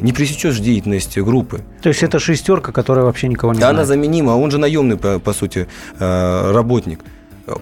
не 0.00 0.12
пресечешь 0.12 0.58
деятельность 0.58 1.18
группы. 1.18 1.60
То 1.82 1.88
есть 1.88 2.02
это 2.02 2.18
шестерка, 2.18 2.72
которая 2.72 3.04
вообще 3.04 3.28
никого 3.28 3.52
не 3.54 3.60
И 3.60 3.62
она 3.62 3.84
знает. 3.84 3.88
заменима, 3.88 4.32
а 4.32 4.36
он 4.36 4.50
же 4.50 4.58
наемный, 4.58 4.96
по, 4.96 5.18
по 5.18 5.32
сути, 5.32 5.66
э, 5.98 6.52
работник. 6.52 7.00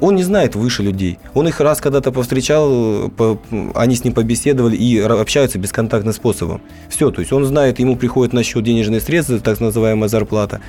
Он 0.01 0.17
не 0.17 0.23
знает 0.23 0.55
выше 0.55 0.83
людей. 0.83 1.19
Он 1.33 1.49
их 1.49 1.61
раз 1.61 1.81
когда-то 1.81 2.13
повстречал, 2.13 3.09
по- 3.09 3.39
они 3.75 3.95
с 3.97 4.05
ним 4.05 4.13
побеседовали 4.13 4.77
и 4.77 4.99
общаются 4.99 5.59
бесконтактным 5.59 6.13
способом. 6.13 6.61
Все, 6.91 7.11
то 7.11 7.21
есть 7.21 7.33
он 7.33 7.45
знает, 7.47 7.79
ему 7.79 7.97
приходит 7.97 8.35
на 8.35 8.43
счет 8.43 8.65
денежные 8.65 9.01
средства, 9.01 9.39
так 9.41 9.61
называемая 9.61 10.09
зарплата, 10.11 10.61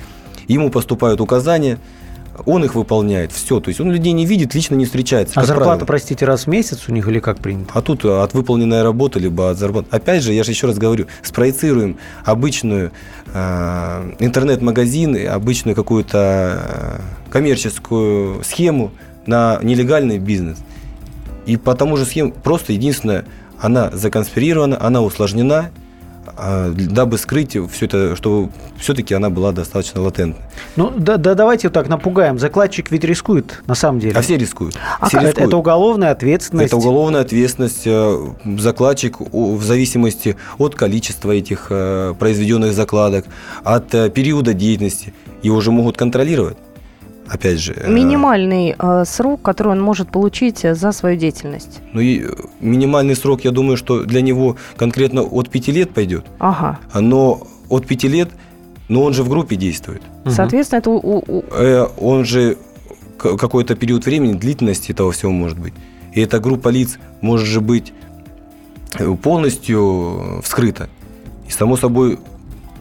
ему 0.48 0.70
поступают 0.70 1.20
указания, 1.20 1.78
он 2.46 2.64
их 2.64 2.74
выполняет. 2.74 3.32
Все, 3.32 3.60
то 3.60 3.68
есть 3.68 3.80
он 3.80 3.90
людей 3.90 4.12
не 4.12 4.26
видит, 4.26 4.54
лично 4.54 4.74
не 4.74 4.84
встречается. 4.84 5.38
А 5.38 5.44
зарплата, 5.44 5.70
правило. 5.70 5.86
простите, 5.86 6.24
раз 6.24 6.44
в 6.44 6.46
месяц 6.46 6.88
у 6.88 6.92
них 6.92 7.06
или 7.08 7.18
как 7.18 7.38
принято? 7.38 7.72
А 7.74 7.82
тут 7.82 8.04
от 8.04 8.34
выполненной 8.34 8.82
работы, 8.82 9.18
либо 9.18 9.50
от 9.50 9.58
зарплаты. 9.58 9.88
Опять 9.90 10.22
же, 10.22 10.32
я 10.32 10.44
же 10.44 10.50
еще 10.50 10.66
раз 10.66 10.78
говорю, 10.78 11.06
спроецируем 11.22 11.98
обычную 12.24 12.92
э, 13.32 14.12
интернет-магазин, 14.18 15.28
обычную 15.28 15.74
какую-то 15.74 16.62
э, 16.62 17.30
коммерческую 17.30 18.42
схему 18.44 18.92
на 19.26 19.58
нелегальный 19.62 20.18
бизнес. 20.18 20.58
И 21.46 21.56
по 21.56 21.74
тому 21.74 21.96
же 21.96 22.04
схеме, 22.04 22.32
просто 22.32 22.72
единственное, 22.72 23.24
она 23.58 23.90
законспирирована, 23.90 24.80
она 24.80 25.02
усложнена, 25.02 25.70
дабы 26.36 27.18
скрыть 27.18 27.56
все 27.70 27.86
это, 27.86 28.16
что 28.16 28.50
все-таки 28.78 29.14
она 29.14 29.30
была 29.30 29.52
достаточно 29.52 30.00
латентной. 30.02 30.42
Ну, 30.76 30.90
да, 30.96 31.16
да 31.16 31.34
давайте 31.34 31.68
вот 31.68 31.74
так 31.74 31.88
напугаем. 31.88 32.38
Закладчик 32.38 32.90
ведь 32.90 33.04
рискует, 33.04 33.62
на 33.66 33.74
самом 33.74 34.00
деле. 34.00 34.14
А 34.16 34.20
все 34.22 34.36
рискуют. 34.36 34.76
А 35.00 35.08
Все 35.08 35.18
как- 35.18 35.26
рискуют. 35.28 35.48
это 35.48 35.56
уголовная 35.56 36.10
ответственность. 36.10 36.68
Это 36.68 36.76
уголовная 36.76 37.20
ответственность. 37.22 37.82
э, 37.86 38.26
Закладчик 38.58 39.20
в 39.20 39.62
зависимости 39.62 40.36
от 40.58 40.74
количества 40.74 41.32
этих 41.32 41.66
э, 41.70 42.14
произведенных 42.18 42.72
закладок, 42.74 43.24
от 43.64 43.94
э, 43.94 44.10
периода 44.10 44.54
деятельности, 44.54 45.12
его 45.42 45.56
уже 45.56 45.70
могут 45.70 45.96
контролировать. 45.96 46.56
Опять 47.34 47.58
же. 47.60 47.72
э, 47.74 47.88
Минимальный 47.88 48.74
э, 48.78 49.04
срок, 49.06 49.40
который 49.42 49.68
он 49.72 49.80
может 49.80 50.10
получить 50.10 50.64
э, 50.64 50.74
за 50.74 50.92
свою 50.92 51.16
деятельность. 51.16 51.80
Ну 51.92 52.00
и 52.00 52.24
э, 52.24 52.28
минимальный 52.60 53.14
срок, 53.14 53.44
я 53.44 53.50
думаю, 53.52 53.76
что 53.76 54.04
для 54.04 54.20
него 54.20 54.56
конкретно 54.76 55.22
от 55.22 55.48
5 55.48 55.68
лет 55.68 55.94
пойдет. 55.94 56.24
Ага. 56.40 56.78
Но 57.00 57.46
от 57.68 57.86
5 57.86 58.04
лет, 58.04 58.28
но 58.88 59.02
он 59.04 59.14
же 59.14 59.22
в 59.22 59.28
группе 59.28 59.54
действует. 59.56 60.02
Соответственно, 60.26 60.80
это 60.80 60.90
у- 60.90 61.22
у- 61.26 61.44
Э, 61.52 61.86
Он 61.98 62.24
же 62.24 62.56
какой-то 63.18 63.74
период 63.76 64.06
времени, 64.06 64.32
длительности 64.32 64.92
этого 64.92 65.12
всего 65.12 65.30
может 65.32 65.58
быть. 65.58 65.74
И 66.16 66.20
эта 66.20 66.40
группа 66.40 66.68
лиц 66.70 66.98
может 67.20 67.46
же 67.46 67.60
быть 67.60 67.92
полностью 69.22 70.40
вскрыта. 70.42 70.88
И, 71.48 71.52
само 71.52 71.76
собой, 71.76 72.18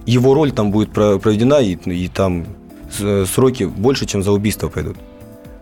его 0.05 0.33
роль 0.33 0.51
там 0.51 0.71
будет 0.71 0.91
про- 0.91 1.19
проведена, 1.19 1.59
и, 1.61 1.73
и 1.75 2.07
там 2.07 2.45
сроки 2.91 3.63
больше, 3.63 4.05
чем 4.05 4.23
за 4.23 4.31
убийство 4.31 4.69
пойдут. 4.69 4.97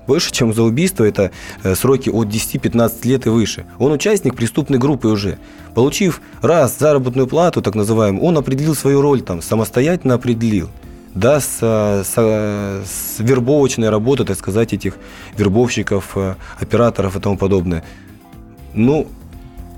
Больше, 0.08 0.32
чем 0.32 0.54
за 0.54 0.64
убийство, 0.64 1.04
это 1.04 1.32
э, 1.64 1.76
сроки 1.76 2.10
от 2.10 2.30
10-15 2.30 3.08
лет 3.08 3.26
и 3.28 3.30
выше. 3.30 3.66
Он 3.78 3.92
участник 3.92 4.36
преступной 4.36 4.80
группы 4.80 5.10
уже. 5.10 5.38
Получив 5.76 6.22
раз 6.42 6.78
заработную 6.80 7.28
плату, 7.28 7.62
так 7.62 7.76
называемую, 7.76 8.24
он 8.24 8.38
определил 8.38 8.74
свою 8.74 9.02
роль 9.02 9.22
там, 9.22 9.42
самостоятельно 9.42 10.14
определил. 10.14 10.70
Да, 11.14 11.42
с, 11.42 11.58
э, 11.62 12.04
с, 12.06 12.14
э, 12.16 12.84
с 12.86 13.20
вербовочной 13.20 13.90
работы, 13.90 14.24
так 14.24 14.38
сказать, 14.38 14.72
этих 14.72 14.94
вербовщиков, 15.38 16.12
э, 16.16 16.36
операторов 16.60 17.18
и 17.18 17.20
тому 17.20 17.38
подобное. 17.38 17.84
Ну, 18.74 19.08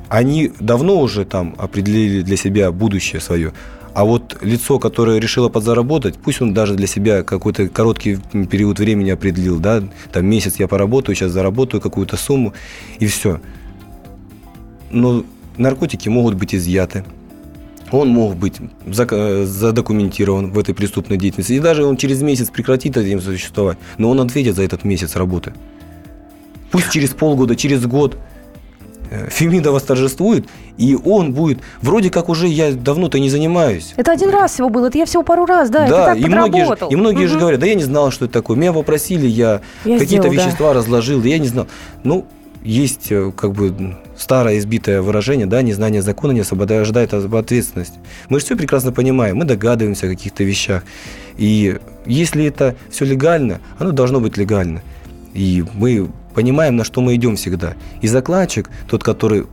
они 0.09 0.51
давно 0.59 0.99
уже 0.99 1.25
там 1.25 1.55
определили 1.57 2.21
для 2.21 2.38
себя 2.38 2.71
будущее 2.71 3.19
свое. 3.19 3.53
А 3.99 4.05
вот 4.05 4.38
лицо, 4.41 4.79
которое 4.79 5.19
решило 5.19 5.49
подзаработать, 5.49 6.15
пусть 6.15 6.41
он 6.41 6.53
даже 6.53 6.73
для 6.73 6.88
себя 6.88 7.21
какой-то 7.21 7.67
короткий 7.67 8.17
период 8.49 8.79
времени 8.79 9.09
определил, 9.09 9.59
да, 9.59 9.83
там 10.13 10.25
месяц 10.25 10.55
я 10.57 10.69
поработаю, 10.69 11.17
сейчас 11.17 11.33
заработаю 11.33 11.81
какую-то 11.81 12.15
сумму, 12.15 12.53
и 12.99 13.07
все. 13.07 13.41
Но 14.89 15.25
наркотики 15.57 16.07
могут 16.07 16.35
быть 16.35 16.55
изъяты. 16.55 17.03
Он 17.91 18.07
мог 18.07 18.38
быть 18.38 18.55
э, 18.85 19.45
задокументирован 19.45 20.53
в 20.53 20.57
этой 20.57 20.73
преступной 20.73 21.17
деятельности. 21.17 21.51
И 21.51 21.59
даже 21.59 21.83
он 21.83 21.97
через 21.97 22.21
месяц 22.21 22.49
прекратит 22.49 22.95
этим 22.95 23.19
существовать, 23.19 23.77
но 23.97 24.09
он 24.09 24.21
ответит 24.21 24.55
за 24.55 24.63
этот 24.63 24.85
месяц 24.85 25.17
работы. 25.17 25.51
Пусть 26.71 26.89
через 26.89 27.09
полгода, 27.09 27.57
через 27.57 27.85
год 27.85 28.17
Фемида 29.30 29.72
восторжествует, 29.72 30.48
и 30.78 30.95
он 31.04 31.34
будет, 31.34 31.60
вроде 31.82 32.10
как 32.10 32.30
уже 32.30 32.48
я 32.48 32.72
давно-то 32.72 33.19
не 33.19 33.30
занимаюсь. 33.30 33.93
Это 33.98 34.12
один 34.12 34.30
раз 34.30 34.54
всего 34.54 34.69
было, 34.69 34.88
это 34.88 34.98
я 34.98 35.06
всего 35.06 35.24
пару 35.24 35.45
раз, 35.45 35.69
да, 35.69 35.86
это 35.86 35.95
так 35.95 36.17
и 36.17 36.26
многие, 36.26 36.65
же, 36.65 36.78
и 36.89 36.95
многие 36.95 37.26
же 37.26 37.34
Мгм. 37.34 37.39
говорят, 37.41 37.60
да 37.60 37.65
я 37.65 37.76
не 37.76 37.84
знал, 37.84 38.12
что 38.12 38.26
это 38.26 38.34
такое. 38.36 38.58
Меня 38.58 38.74
попросили, 38.74 39.26
я, 39.28 39.62
Я 39.86 39.98
какие-то 40.00 40.28
сделал, 40.28 40.36
да. 40.36 40.45
вещества 40.45 40.74
разложил, 40.74 41.22
да 41.22 41.28
я 41.28 41.39
не 41.39 41.48
знал. 41.48 41.67
Ну, 42.04 42.26
есть 42.63 43.12
э, 43.12 43.32
как 43.36 43.54
бы 43.54 43.95
старое 44.17 44.58
избитое 44.58 45.02
выражение, 45.02 45.48
да, 45.48 45.62
незнание 45.62 46.02
закона 46.02 46.34
не 46.34 46.41
освобождает 46.41 47.13
от 47.13 47.34
ответственности. 47.34 48.00
Мы 48.28 48.39
же 48.39 48.45
все 48.45 48.58
прекрасно 48.58 48.91
понимаем, 48.91 49.38
мы 49.38 49.45
догадываемся 49.45 50.08
о 50.08 50.10
каких-то 50.10 50.43
вещах. 50.43 50.84
И 51.38 51.78
если 52.06 52.45
это 52.45 52.76
все 52.91 53.06
легально, 53.06 53.60
оно 53.78 53.91
должно 53.91 54.19
быть 54.19 54.36
легально. 54.38 54.82
И 55.34 55.63
мы 55.74 56.10
понимаем, 56.33 56.75
на 56.75 56.83
что 56.83 57.01
мы 57.01 57.15
идем 57.15 57.35
всегда. 57.35 57.73
И 58.01 58.07
закладчик, 58.07 58.69
тот, 58.89 59.03
который 59.03 59.47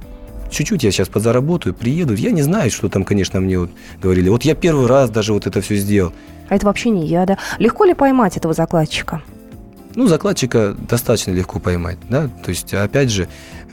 чуть-чуть 0.50 0.84
я 0.84 0.90
сейчас 0.90 1.08
подзаработаю, 1.08 1.74
приеду, 1.74 2.14
я 2.14 2.30
не 2.30 2.42
знаю, 2.42 2.70
что 2.70 2.88
там, 2.88 3.04
конечно, 3.04 3.40
мне 3.40 3.58
вот 3.58 3.70
говорили. 4.02 4.28
Вот 4.28 4.42
я 4.44 4.54
первый 4.54 4.86
раз 4.86 5.10
даже 5.10 5.32
вот 5.32 5.46
это 5.46 5.60
все 5.60 5.76
сделал. 5.76 6.12
А 6.48 6.54
это 6.54 6.66
вообще 6.66 6.90
не 6.90 7.06
я, 7.06 7.26
да. 7.26 7.38
Легко 7.58 7.84
ли 7.84 7.94
поймать 7.94 8.36
этого 8.36 8.54
закладчика? 8.54 9.22
Ну, 9.96 10.06
закладчика 10.06 10.76
достаточно 10.78 11.30
легко 11.30 11.58
поймать, 11.58 11.96
да, 12.10 12.28
то 12.44 12.50
есть, 12.50 12.74
опять 12.74 13.10
же, 13.10 13.28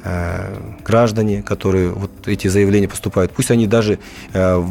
э, 0.05 0.55
граждане, 0.85 1.43
которые 1.43 1.89
вот 1.89 2.11
эти 2.27 2.47
заявления 2.47 2.87
поступают, 2.87 3.33
пусть 3.33 3.51
они 3.51 3.67
даже 3.67 3.99
э, 4.31 4.63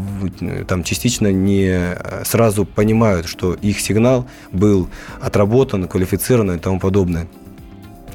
там 0.67 0.83
частично 0.83 1.31
не 1.31 1.95
сразу 2.25 2.65
понимают, 2.65 3.29
что 3.29 3.53
их 3.53 3.81
сигнал 3.81 4.27
был 4.51 4.89
отработан, 5.21 5.87
квалифицирован 5.89 6.53
и 6.53 6.59
тому 6.59 6.81
подобное. 6.81 7.29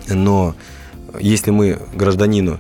Но 0.09 0.55
если 1.19 1.51
мы 1.51 1.79
гражданину 1.93 2.59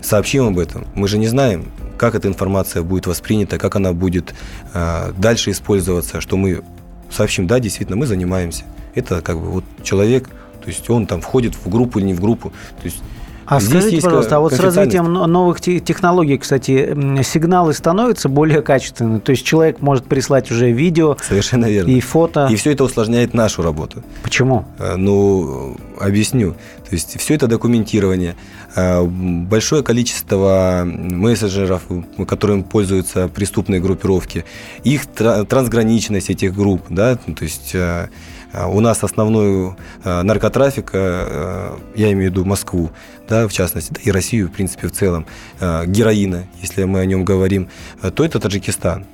сообщим 0.00 0.48
об 0.48 0.58
этом, 0.58 0.86
мы 0.94 1.08
же 1.08 1.18
не 1.18 1.28
знаем, 1.28 1.66
как 1.96 2.14
эта 2.14 2.28
информация 2.28 2.82
будет 2.82 3.06
воспринята, 3.06 3.58
как 3.58 3.76
она 3.76 3.92
будет 3.92 4.34
э, 4.74 5.12
дальше 5.16 5.50
использоваться, 5.50 6.20
что 6.20 6.36
мы 6.36 6.62
сообщим, 7.10 7.46
да, 7.46 7.60
действительно, 7.60 7.96
мы 7.96 8.06
занимаемся. 8.06 8.64
Это 8.94 9.20
как 9.20 9.38
бы 9.38 9.46
вот 9.46 9.64
человек, 9.82 10.28
то 10.28 10.68
есть 10.68 10.88
он 10.90 11.06
там 11.06 11.20
входит 11.20 11.54
в 11.54 11.68
группу 11.68 11.98
или 11.98 12.06
не 12.06 12.14
в 12.14 12.20
группу. 12.20 12.50
То 12.50 12.84
есть 12.84 13.02
а 13.44 13.60
Здесь 13.60 13.82
скажите, 13.82 14.02
пожалуйста, 14.02 14.36
а 14.36 14.40
вот 14.40 14.54
с 14.54 14.60
развитием 14.60 15.12
новых 15.12 15.60
технологий, 15.60 16.38
кстати, 16.38 17.22
сигналы 17.22 17.74
становятся 17.74 18.28
более 18.28 18.62
качественными. 18.62 19.18
То 19.18 19.32
есть 19.32 19.44
человек 19.44 19.80
может 19.80 20.04
прислать 20.04 20.50
уже 20.50 20.70
видео 20.70 21.16
Совершенно 21.20 21.66
верно. 21.66 21.90
и 21.90 22.00
фото. 22.00 22.48
И 22.50 22.56
все 22.56 22.72
это 22.72 22.84
усложняет 22.84 23.34
нашу 23.34 23.62
работу. 23.62 24.02
Почему? 24.22 24.64
Э, 24.78 24.96
ну, 24.96 25.76
объясню. 26.00 26.54
То 26.92 26.96
есть 26.96 27.18
все 27.18 27.36
это 27.36 27.46
документирование, 27.46 28.36
э, 28.76 29.02
большое 29.02 29.82
количество 29.82 30.82
мессенджеров, 30.84 31.84
которым 32.28 32.64
пользуются 32.64 33.28
преступные 33.28 33.80
группировки, 33.80 34.44
их 34.84 35.06
трансграничность 35.06 36.28
этих 36.28 36.54
групп, 36.54 36.82
да, 36.90 37.16
то 37.16 37.44
есть 37.44 37.74
э, 37.74 38.08
у 38.52 38.80
нас 38.80 39.02
основной 39.02 39.74
наркотрафик, 40.04 40.90
я 40.92 41.78
имею 41.96 42.28
в 42.28 42.32
виду 42.34 42.44
Москву, 42.44 42.90
да, 43.26 43.48
в 43.48 43.52
частности, 43.54 43.94
да, 43.94 44.00
и 44.04 44.10
Россию, 44.10 44.48
в 44.48 44.52
принципе, 44.52 44.88
в 44.88 44.92
целом, 44.92 45.24
героина, 45.58 46.44
если 46.60 46.84
мы 46.84 47.00
о 47.00 47.06
нем 47.06 47.24
говорим, 47.24 47.70
то 48.14 48.22
это 48.22 48.38
Таджикистан. 48.38 49.06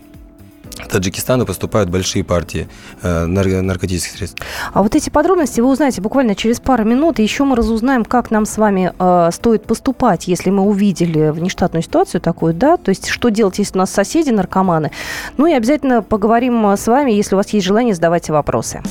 Таджикистану 0.90 1.46
поступают 1.46 1.90
большие 1.90 2.24
партии 2.24 2.68
э, 3.02 3.26
наркотических 3.26 4.16
средств. 4.16 4.42
А 4.72 4.82
вот 4.82 4.94
эти 4.94 5.10
подробности 5.10 5.60
вы 5.60 5.68
узнаете 5.68 6.00
буквально 6.00 6.34
через 6.34 6.60
пару 6.60 6.84
минут. 6.84 7.18
И 7.18 7.22
еще 7.22 7.44
мы 7.44 7.56
разузнаем, 7.56 8.04
как 8.04 8.30
нам 8.30 8.46
с 8.46 8.56
вами 8.58 8.92
э, 8.98 9.30
стоит 9.32 9.64
поступать, 9.64 10.28
если 10.28 10.50
мы 10.50 10.62
увидели 10.62 11.30
внештатную 11.30 11.82
ситуацию 11.82 12.20
такую, 12.20 12.54
да, 12.54 12.76
то 12.76 12.90
есть 12.90 13.08
что 13.08 13.28
делать, 13.30 13.58
если 13.58 13.76
у 13.76 13.78
нас 13.78 13.90
соседи 13.90 14.30
наркоманы. 14.30 14.90
Ну 15.36 15.46
и 15.46 15.52
обязательно 15.52 16.02
поговорим 16.02 16.64
с 16.64 16.86
вами, 16.86 17.10
если 17.10 17.34
у 17.34 17.38
вас 17.38 17.50
есть 17.50 17.66
желание, 17.66 17.94
задавайте 17.94 18.32
вопросы. 18.32 18.82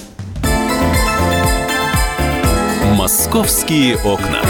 Московские 2.95 3.97
окна. 3.97 4.41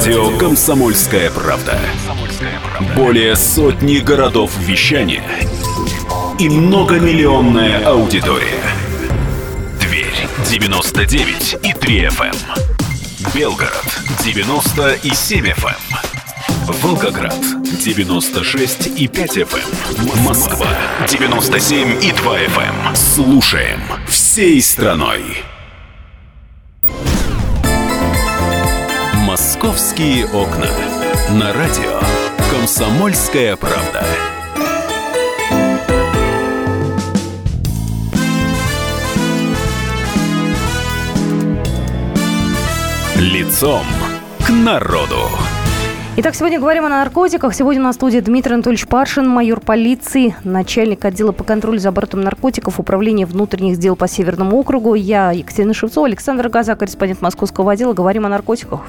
Радио 0.00 0.38
«Комсомольская 0.38 1.30
правда». 1.30 1.78
Более 2.96 3.36
сотни 3.36 3.98
городов 3.98 4.50
вещания 4.58 5.22
и 6.38 6.48
многомиллионная 6.48 7.86
аудитория. 7.86 8.62
Дверь 9.78 10.26
99 10.48 11.58
и 11.62 11.74
3 11.74 12.04
FM. 12.06 12.24
Эм. 12.24 12.34
Белгород 13.34 13.84
97 14.24 15.44
FM. 15.44 15.66
Эм. 15.68 16.74
Волгоград 16.80 17.36
96 17.84 18.98
и 18.98 19.06
5 19.06 19.36
FM. 19.36 19.58
Эм. 19.98 20.24
Москва 20.24 20.68
97 21.10 22.02
и 22.02 22.12
2 22.12 22.38
FM. 22.38 22.96
Слушаем 22.96 23.82
всей 24.08 24.62
страной. 24.62 25.44
«Московские 29.62 30.24
окна». 30.24 30.66
На 31.32 31.52
радио 31.52 32.00
«Комсомольская 32.50 33.56
правда». 33.56 34.02
Лицом 43.16 43.84
к 44.46 44.48
народу. 44.48 45.28
Итак, 46.22 46.34
сегодня 46.34 46.60
говорим 46.60 46.84
о 46.84 46.90
наркотиках. 46.90 47.54
Сегодня 47.54 47.80
на 47.80 47.94
студии 47.94 48.20
Дмитрий 48.20 48.52
Анатольевич 48.52 48.86
Паршин, 48.86 49.26
майор 49.26 49.58
полиции, 49.58 50.36
начальник 50.44 51.02
отдела 51.06 51.32
по 51.32 51.44
контролю 51.44 51.78
за 51.78 51.88
оборотом 51.88 52.20
наркотиков 52.20 52.78
Управления 52.78 53.24
внутренних 53.24 53.78
дел 53.78 53.96
по 53.96 54.06
Северному 54.06 54.58
округу. 54.58 54.94
Я 54.94 55.32
Екатерина 55.32 55.72
Шевцова, 55.72 56.06
Александр 56.06 56.50
Газа, 56.50 56.76
корреспондент 56.76 57.22
московского 57.22 57.72
отдела. 57.72 57.94
Говорим 57.94 58.26
о 58.26 58.28
наркотиках. 58.28 58.80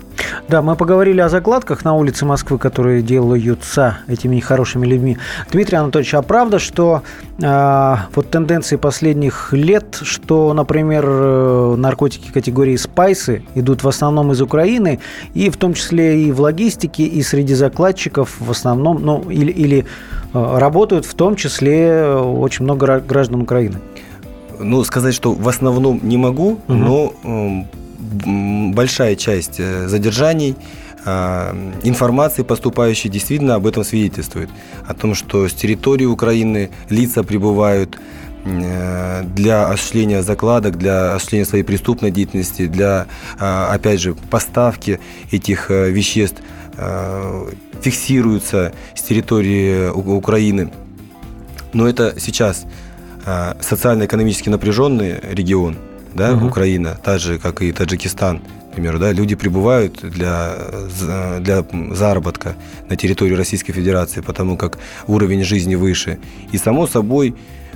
Да, 0.50 0.62
мы 0.62 0.76
поговорили 0.76 1.22
о 1.22 1.30
закладках 1.30 1.86
на 1.86 1.94
улице 1.94 2.26
Москвы, 2.26 2.58
которые 2.58 3.02
делаются 3.02 4.00
этими 4.10 4.36
нехорошими 4.36 4.86
людьми. 4.86 5.18
Дмитрий 5.54 5.78
Анатольевич, 5.78 6.14
а 6.16 6.22
правда, 6.24 6.60
что 6.60 7.02
вот 7.42 8.30
тенденции 8.30 8.76
последних 8.76 9.52
лет, 9.54 10.00
что, 10.04 10.54
например, 10.54 11.06
э, 11.08 11.76
наркотики 11.78 12.32
категории 12.32 12.76
спайсы 12.76 13.44
идут 13.56 13.84
в 13.84 13.88
основном 13.88 14.32
из 14.32 14.42
Украины, 14.42 15.00
и 15.34 15.50
в 15.50 15.58
том 15.58 15.74
числе 15.74 16.22
и 16.22 16.32
в 16.32 16.42
логистике, 16.42 17.04
и 17.04 17.24
среди 17.24 17.54
закладчиков 17.54 18.36
в 18.40 18.52
основном, 18.52 19.02
ну, 19.04 19.30
или, 19.30 19.52
или 19.52 19.86
э, 20.34 20.58
работают 20.58 21.06
в 21.06 21.14
том 21.14 21.36
числе 21.36 21.88
э, 21.88 22.16
очень 22.16 22.66
много 22.66 23.00
граждан 23.00 23.42
Украины? 23.42 23.78
Ну, 24.60 24.84
сказать, 24.84 25.16
что 25.16 25.32
в 25.32 25.48
основном 25.48 26.00
не 26.04 26.18
могу, 26.18 26.60
угу. 26.68 26.74
но 26.74 27.14
э, 27.24 28.74
большая 28.74 29.16
часть 29.16 29.60
задержаний, 29.88 30.56
информации, 31.04 32.44
поступающей, 32.44 33.10
действительно 33.10 33.56
об 33.56 33.66
этом 33.66 33.84
свидетельствует. 33.84 34.50
О 34.88 34.94
том, 34.94 35.16
что 35.16 35.48
с 35.48 35.54
территории 35.54 36.06
Украины 36.06 36.70
лица 36.90 37.24
прибывают 37.24 37.98
для 38.46 39.68
осуществления 39.68 40.22
закладок, 40.22 40.78
для 40.78 41.14
осуществления 41.14 41.46
своей 41.46 41.64
преступной 41.64 42.12
деятельности, 42.12 42.68
для, 42.68 43.08
опять 43.40 44.00
же, 44.00 44.14
поставки 44.14 45.00
этих 45.32 45.70
веществ 45.70 46.42
Э, 46.78 47.52
фиксируются 47.82 48.74
с 48.96 49.02
территории 49.02 49.90
Украины. 49.90 50.72
Но 51.74 51.88
это 51.88 52.20
сейчас 52.20 52.66
э, 53.26 53.54
социально-экономически 53.60 54.50
напряженный 54.50 55.20
регион, 55.32 55.78
да, 56.14 56.34
угу. 56.34 56.48
Украина, 56.48 57.00
так 57.04 57.20
же, 57.20 57.40
как 57.40 57.62
и 57.64 57.72
Таджикистан, 57.72 58.42
к 58.72 58.74
примеру, 58.74 59.00
да, 59.00 59.12
люди 59.12 59.36
прибывают 59.36 60.00
для, 60.02 60.56
для 61.40 61.66
заработка 61.94 62.56
на 62.90 62.96
территории 62.96 63.34
Российской 63.34 63.74
Федерации, 63.74 64.22
потому 64.22 64.56
как 64.56 64.78
уровень 65.08 65.44
жизни 65.44 65.76
выше. 65.76 66.20
И, 66.54 66.58
само 66.58 66.88
собой, 66.88 67.36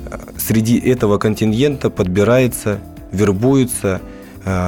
э, 0.09 0.17
среди 0.37 0.79
этого 0.79 1.17
контингента 1.17 1.89
подбирается, 1.89 2.79
вербуются 3.11 4.01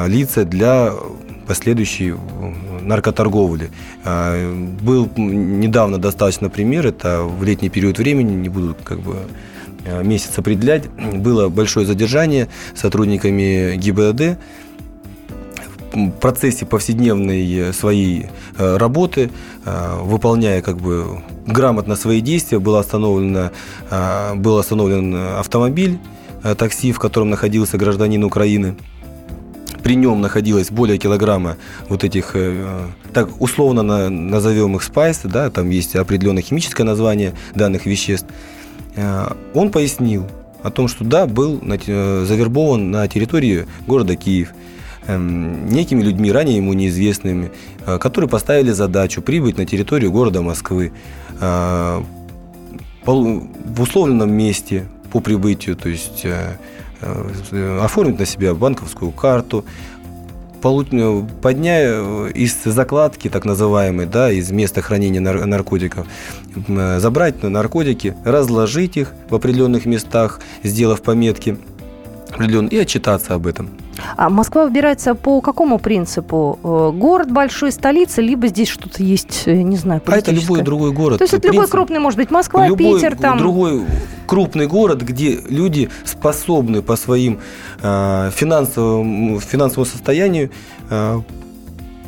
лица 0.07 0.43
для 0.43 0.91
последующей 1.47 2.15
наркоторговли. 2.81 3.69
А, 4.03 4.53
был 4.81 5.07
недавно 5.15 5.99
достаточно 5.99 6.49
пример, 6.49 6.87
это 6.87 7.21
в 7.21 7.43
летний 7.43 7.69
период 7.69 7.99
времени, 7.99 8.33
не 8.33 8.49
буду 8.49 8.75
как 8.83 8.99
бы 8.99 9.17
месяц 10.03 10.37
определять, 10.37 10.89
было 10.89 11.49
большое 11.49 11.85
задержание 11.85 12.47
сотрудниками 12.75 13.75
ГИБДД 13.77 14.37
процессе 16.19 16.65
повседневной 16.65 17.73
своей 17.73 18.27
а, 18.57 18.77
работы, 18.77 19.29
выполняя 19.65 20.61
как 20.61 20.77
бы 20.77 21.21
грамотно 21.45 21.95
свои 21.95 22.21
действия, 22.21 22.59
был 22.59 22.75
остановлен, 22.75 23.51
был 24.35 24.57
остановлен 24.57 25.15
автомобиль, 25.37 25.99
такси, 26.57 26.91
в 26.91 26.99
котором 26.99 27.29
находился 27.29 27.77
гражданин 27.77 28.23
Украины– 28.23 28.75
при 29.87 29.95
нем 29.95 30.19
находилось 30.19 30.69
более 30.69 30.97
килограмма 30.97 31.55
вот 31.87 32.03
этих, 32.03 32.31
э, 32.33 32.87
так 33.13 33.29
условно 33.39 33.83
назовем 34.09 34.75
их 34.75 34.83
спайс, 34.83 35.21
да, 35.23 35.49
там 35.49 35.69
есть 35.69 35.95
определенное 35.95 36.41
химическое 36.41 36.83
название 36.83 37.33
данных 37.55 37.85
веществ, 37.85 38.27
э, 38.97 39.31
он 39.53 39.71
пояснил 39.71 40.25
о 40.61 40.71
том, 40.71 40.89
что 40.89 41.05
да, 41.05 41.25
был 41.25 41.61
э, 41.63 42.25
завербован 42.27 42.91
на 42.91 43.07
территории 43.07 43.65
города 43.87 44.17
Киев 44.17 44.49
некими 45.07 46.01
людьми, 46.01 46.31
ранее 46.31 46.57
ему 46.57 46.73
неизвестными, 46.73 47.51
которые 47.85 48.29
поставили 48.29 48.71
задачу 48.71 49.21
прибыть 49.21 49.57
на 49.57 49.65
территорию 49.65 50.11
города 50.11 50.41
Москвы 50.41 50.91
в 51.39 52.03
условленном 53.79 54.31
месте 54.31 54.85
по 55.11 55.21
прибытию, 55.21 55.77
то 55.77 55.87
есть 55.87 56.25
Э, 56.99 57.79
оформить 57.83 58.17
на 58.17 58.25
себя 58.25 58.55
банковскую 58.55 59.11
карту, 59.11 59.63
подняя 60.61 62.27
из 62.29 62.63
закладки, 62.63 63.29
так 63.29 63.45
называемой, 63.45 64.07
да, 64.07 64.31
из 64.31 64.49
места 64.49 64.81
хранения 64.81 65.21
наркотиков, 65.21 66.07
забрать 66.67 67.43
наркотики, 67.43 68.15
разложить 68.25 68.97
их 68.97 69.13
в 69.29 69.35
определенных 69.35 69.85
местах, 69.85 70.39
сделав 70.63 71.03
пометки 71.03 71.57
и 72.71 72.77
отчитаться 72.77 73.35
об 73.35 73.45
этом. 73.45 73.69
А 74.15 74.29
Москва 74.29 74.65
выбирается 74.65 75.15
по 75.15 75.41
какому 75.41 75.79
принципу? 75.79 76.59
Э, 76.63 76.91
город 76.97 77.31
большой, 77.31 77.71
столица, 77.71 78.21
либо 78.21 78.47
здесь 78.47 78.69
что-то 78.69 79.03
есть, 79.03 79.43
э, 79.45 79.61
не 79.61 79.77
знаю, 79.77 80.01
А 80.05 80.17
это 80.17 80.31
любой 80.31 80.61
другой 80.61 80.91
город. 80.91 81.19
То 81.19 81.23
есть 81.23 81.33
это 81.33 81.47
любой 81.47 81.67
крупный, 81.67 81.99
может 81.99 82.17
быть, 82.17 82.31
Москва, 82.31 82.67
любой 82.67 82.95
Питер, 82.95 83.15
там... 83.15 83.37
другой 83.37 83.85
крупный 84.25 84.67
город, 84.67 85.01
где 85.01 85.39
люди 85.49 85.89
способны 86.03 86.81
по 86.81 86.95
своим 86.95 87.39
э, 87.81 88.29
финансовым, 88.33 89.39
финансовому 89.39 89.85
состоянию 89.85 90.51
э, 90.89 91.21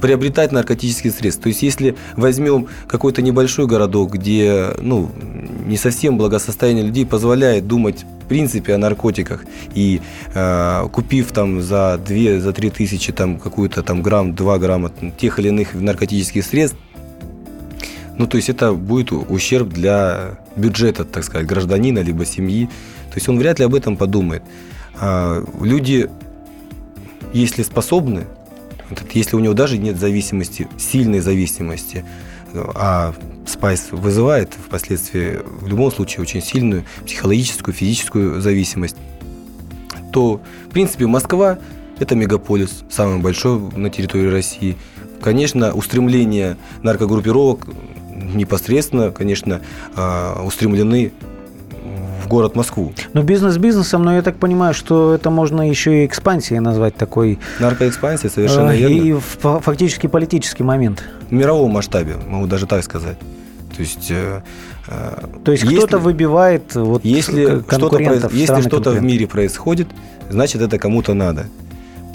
приобретать 0.01 0.51
наркотические 0.51 1.11
средства. 1.11 1.43
То 1.43 1.49
есть, 1.49 1.61
если 1.61 1.95
возьмем 2.15 2.67
какой-то 2.87 3.21
небольшой 3.21 3.67
городок, 3.67 4.13
где 4.13 4.71
ну, 4.79 5.09
не 5.65 5.77
совсем 5.77 6.17
благосостояние 6.17 6.83
людей 6.85 7.05
позволяет 7.05 7.67
думать 7.67 8.05
принципе 8.29 8.75
о 8.75 8.77
наркотиках, 8.77 9.43
и 9.75 10.01
э, 10.33 10.87
купив 10.91 11.31
там 11.31 11.61
за 11.61 11.99
2 12.07 12.39
за 12.39 12.53
3 12.53 12.69
тысячи 12.69 13.11
там 13.11 13.37
какую-то 13.39 13.83
там 13.83 14.01
грамм, 14.01 14.33
2 14.33 14.57
грамма 14.59 14.91
тех 15.17 15.39
или 15.39 15.49
иных 15.49 15.73
наркотических 15.73 16.45
средств, 16.45 16.77
ну, 18.19 18.27
то 18.27 18.35
есть 18.35 18.49
это 18.49 18.73
будет 18.73 19.13
ущерб 19.13 19.69
для 19.69 20.37
бюджета, 20.57 21.05
так 21.05 21.23
сказать, 21.23 21.47
гражданина 21.47 21.99
либо 21.99 22.25
семьи. 22.25 22.65
То 23.09 23.15
есть 23.15 23.29
он 23.29 23.39
вряд 23.39 23.59
ли 23.59 23.65
об 23.65 23.73
этом 23.73 23.95
подумает. 23.95 24.43
А 24.99 25.41
люди, 25.61 26.09
если 27.31 27.63
способны, 27.63 28.25
если 29.13 29.37
у 29.37 29.39
него 29.39 29.53
даже 29.53 29.77
нет 29.77 29.97
зависимости, 29.97 30.67
сильной 30.77 31.21
зависимости, 31.21 32.03
а 32.53 33.13
спайс 33.49 33.87
вызывает 33.91 34.53
впоследствии 34.53 35.39
в 35.43 35.67
любом 35.67 35.91
случае 35.91 36.21
очень 36.21 36.41
сильную 36.41 36.85
психологическую, 37.05 37.73
физическую 37.73 38.41
зависимость, 38.41 38.95
то, 40.13 40.41
в 40.67 40.69
принципе, 40.69 41.07
Москва– 41.07 41.59
это 41.99 42.15
мегаполис, 42.15 42.83
самый 42.89 43.19
большой 43.19 43.59
на 43.59 43.89
территории 43.89 44.29
России. 44.29 44.77
Конечно, 45.21 45.73
устремление 45.73 46.57
наркогруппировок 46.81 47.67
непосредственно, 48.33 49.11
конечно, 49.11 49.61
а, 49.95 50.43
устремлены 50.43 51.11
город 52.29 52.55
Москву. 52.55 52.93
Но 53.13 53.23
бизнес 53.23 53.57
бизнесом, 53.57 54.03
но 54.03 54.15
я 54.15 54.21
так 54.21 54.37
понимаю, 54.37 54.73
что 54.73 55.13
это 55.13 55.29
можно 55.29 55.69
еще 55.69 56.03
и 56.03 56.05
экспансией 56.05 56.61
назвать 56.61 56.95
такой. 56.95 57.39
Наркоэкспансия, 57.59 58.29
совершенно 58.29 58.69
э, 58.69 58.77
верно. 58.77 58.93
И 58.93 59.15
фактически 59.59 60.07
политический 60.07 60.63
момент. 60.63 61.03
В 61.29 61.33
мировом 61.33 61.71
масштабе, 61.71 62.15
могу 62.27 62.47
даже 62.47 62.65
так 62.67 62.83
сказать. 62.83 63.17
То 63.75 63.81
есть, 63.81 64.11
э, 64.11 64.41
э 64.87 65.25
То 65.43 65.51
есть 65.51 65.65
кто-то 65.65 65.97
выбивает 65.97 66.75
вот 66.75 67.03
если 67.03 67.63
что-то, 67.67 68.29
если 68.31 68.61
что-то 68.61 68.91
в 68.91 69.01
мире 69.01 69.27
происходит, 69.27 69.87
значит 70.29 70.61
это 70.61 70.77
кому-то 70.77 71.13
надо. 71.13 71.45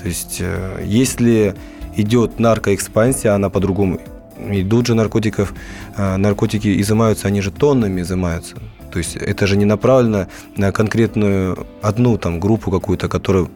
То 0.00 0.09
есть 0.09 0.38
э, 0.40 0.83
если 0.85 1.55
идет 1.96 2.38
наркоэкспансия, 2.38 3.35
она 3.35 3.50
по-другому 3.50 4.00
идут 4.38 4.87
же 4.87 4.94
наркотиков, 4.94 5.55
э, 5.96 6.16
наркотики 6.16 6.81
изымаются, 6.81 7.29
они 7.29 7.40
же 7.40 7.50
тоннами 7.50 8.00
изымаются. 8.03 8.57
То 8.95 8.99
есть 8.99 9.17
это 9.17 9.49
же 9.49 9.57
не 9.57 9.65
направлено 9.65 10.29
на 10.57 10.71
конкретную 10.71 11.67
одну 11.83 12.17
там 12.17 12.39
группу 12.39 12.71
какую-то, 12.71 13.09
которая 13.09 13.49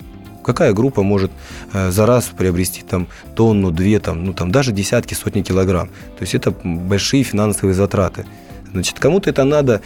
какая 0.42 0.72
группа 0.72 1.05
может 1.05 1.31
э, 1.72 1.92
за 1.92 2.07
раз 2.07 2.24
приобрести 2.24 2.83
там 2.83 3.07
тонну, 3.37 3.70
две, 3.70 4.01
там, 4.01 4.24
ну 4.24 4.33
там 4.33 4.51
даже 4.51 4.72
десятки, 4.72 5.14
сотни 5.14 5.42
килограмм. 5.42 5.90
То 6.18 6.22
есть 6.22 6.35
это 6.35 6.51
большие 6.51 7.22
финансовые 7.22 7.74
затраты. 7.74 8.27
Значит, 8.72 8.98
кому-то 8.98 9.31
это 9.31 9.44
надо, 9.44 9.81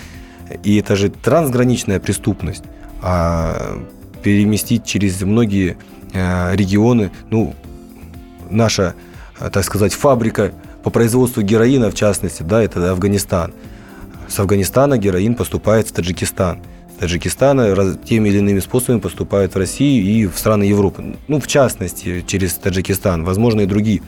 и 0.62 0.78
это 0.78 0.96
же 0.96 1.10
трансграничная 1.10 2.00
преступность. 2.00 2.64
А 3.02 3.78
переместить 4.22 4.86
через 4.86 5.20
многие 5.20 5.76
э, 6.14 6.56
регионы, 6.56 7.10
ну, 7.28 7.54
наша, 8.48 8.94
э, 9.38 9.50
так 9.50 9.64
сказать, 9.64 9.92
фабрика 9.92 10.54
по 10.82 10.88
производству 10.88 11.42
героина, 11.42 11.90
в 11.90 11.94
частности, 11.94 12.42
да, 12.42 12.62
это 12.62 12.90
Афганистан– 12.90 13.52
с 14.32 14.40
Афганистана 14.40 14.96
героин 14.96 15.34
поступает 15.34 15.88
в 15.88 15.92
Таджикистан. 15.92 16.62
Таджикистана 16.98 17.96
теми 17.96 18.30
или 18.30 18.38
иными 18.38 18.60
способами 18.60 18.98
поступает 18.98 19.54
в 19.54 19.58
Россию 19.58 20.04
и 20.04 20.26
в 20.26 20.38
страны 20.38 20.64
Европы. 20.64 21.16
Ну, 21.28 21.38
в 21.38 21.46
частности, 21.46 22.24
через 22.26 22.54
Таджикистан. 22.54 23.24
Возможно, 23.24 23.60
и 23.60 23.66
другие 23.66 24.00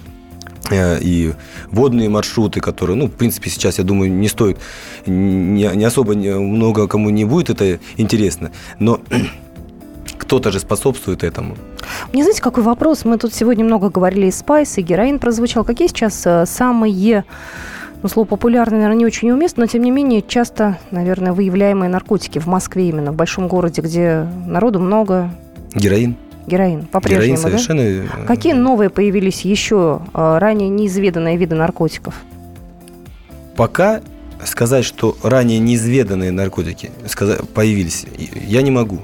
э, 0.71 0.99
и 1.03 1.35
водные 1.71 2.09
маршруты, 2.09 2.61
которые, 2.61 2.97
ну, 2.97 3.07
в 3.09 3.13
принципе, 3.13 3.51
сейчас, 3.51 3.79
я 3.79 3.85
думаю, 3.85 4.11
не 4.13 4.29
стоит, 4.29 4.59
не, 5.07 5.71
не 5.75 5.85
особо 5.85 6.15
много 6.15 6.89
кому 6.89 7.11
не 7.11 7.27
будет 7.27 7.51
это 7.51 7.79
интересно, 7.99 8.51
но 8.79 9.01
кто-то 10.19 10.51
же 10.51 10.59
способствует 10.59 11.23
этому. 11.23 11.57
Мне 12.15 12.23
знаете, 12.23 12.41
какой 12.41 12.63
вопрос? 12.63 13.05
Мы 13.05 13.19
тут 13.19 13.35
сегодня 13.35 13.65
много 13.65 13.91
говорили 13.91 14.29
и 14.29 14.31
спайс, 14.31 14.79
и 14.79 14.83
героин 14.83 15.19
прозвучал. 15.19 15.65
Какие 15.65 15.89
сейчас 15.89 16.23
э, 16.25 16.47
самые 16.47 17.25
ну, 18.05 18.11
слово 18.11 18.27
популярное, 18.27 18.81
наверное, 18.81 18.99
не 18.99 19.07
очень 19.07 19.31
уместно, 19.31 19.63
но, 19.63 19.67
тем 19.67 19.83
не 19.83 19.91
менее, 19.91 20.21
часто, 20.21 20.79
наверное, 20.91 21.33
выявляемые 21.33 21.89
наркотики 21.89 22.39
в 22.39 22.47
Москве 22.47 22.91
именно, 22.91 23.13
в 23.13 23.15
большом 23.15 23.49
городе, 23.49 23.81
где 23.81 24.29
народу 24.47 24.79
много. 24.79 25.31
Героин. 25.75 26.15
Героин, 26.47 26.85
по-прежнему, 26.85 27.39
Героин 27.39 27.39
совершенно... 27.39 27.83
Да? 27.83 28.25
Э, 28.25 28.27
Какие 28.27 28.53
новые 28.53 28.91
появились 28.91 29.47
еще 29.47 30.03
э, 30.13 30.39
ранее 30.39 30.69
неизведанные 30.69 31.39
виды 31.39 31.55
наркотиков? 31.55 32.15
Пока 33.57 34.03
сказать, 34.45 34.85
что 34.85 35.17
ранее 35.23 35.59
неизведанные 35.59 36.31
наркотики 36.31 36.91
появились, 37.55 38.05
я 38.47 38.61
не 38.61 38.71
могу. 38.71 38.99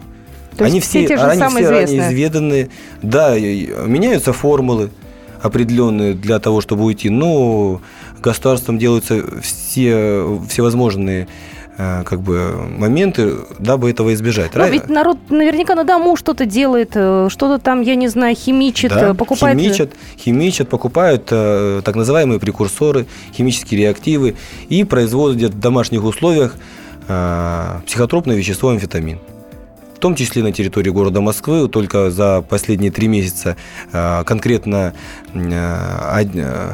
То 0.59 0.67
они 0.67 0.79
все, 0.81 1.07
все, 1.07 1.15
они 1.15 1.43
все 1.43 1.71
ранее 1.71 2.01
изведанные. 2.01 2.69
Да, 3.01 3.35
меняются 3.39 4.35
формулы 4.35 4.91
определенные 5.41 6.13
для 6.13 6.39
того, 6.39 6.61
чтобы 6.61 6.85
уйти, 6.85 7.09
но 7.09 7.81
государством 8.21 8.79
делаются 8.79 9.23
все 9.41 10.41
всевозможные 10.49 11.29
э, 11.77 12.03
как 12.05 12.21
бы 12.21 12.55
моменты, 12.79 13.35
дабы 13.59 13.91
этого 13.91 14.13
избежать. 14.15 14.55
Но 14.55 14.67
ведь 14.67 14.89
народ 14.89 15.19
наверняка 15.31 15.75
на 15.75 15.85
дому 15.85 16.17
что-то 16.17 16.47
делает, 16.47 16.93
э, 16.95 17.29
что-то 17.31 17.63
там, 17.63 17.83
я 17.83 17.95
не 17.95 18.09
знаю, 18.09 18.37
химичит, 18.37 18.91
да, 18.91 19.11
э, 19.11 19.15
покупает. 19.15 19.59
Химичат, 19.59 19.93
химичат, 20.19 20.69
покупают 20.69 21.27
так 21.27 21.95
называемые 21.95 22.41
прекурсоры, 22.41 23.07
химические 23.33 23.81
реактивы 23.81 24.37
и 24.69 24.85
производят 24.85 25.55
в 25.55 25.61
домашних 25.61 26.05
условиях 26.05 26.57
психотропное 27.87 28.37
вещество 28.37 28.69
амфетамин 28.69 29.19
в 30.01 30.03
том 30.03 30.15
числе 30.15 30.43
на 30.43 30.51
территории 30.51 30.89
города 30.89 31.21
Москвы. 31.21 31.69
Только 31.69 32.11
за 32.11 32.41
последние 32.41 32.91
три 32.91 33.07
месяца 33.07 33.59
а, 33.93 34.25
конкретно 34.25 34.95
а, 35.35 36.23
э, 36.23 36.71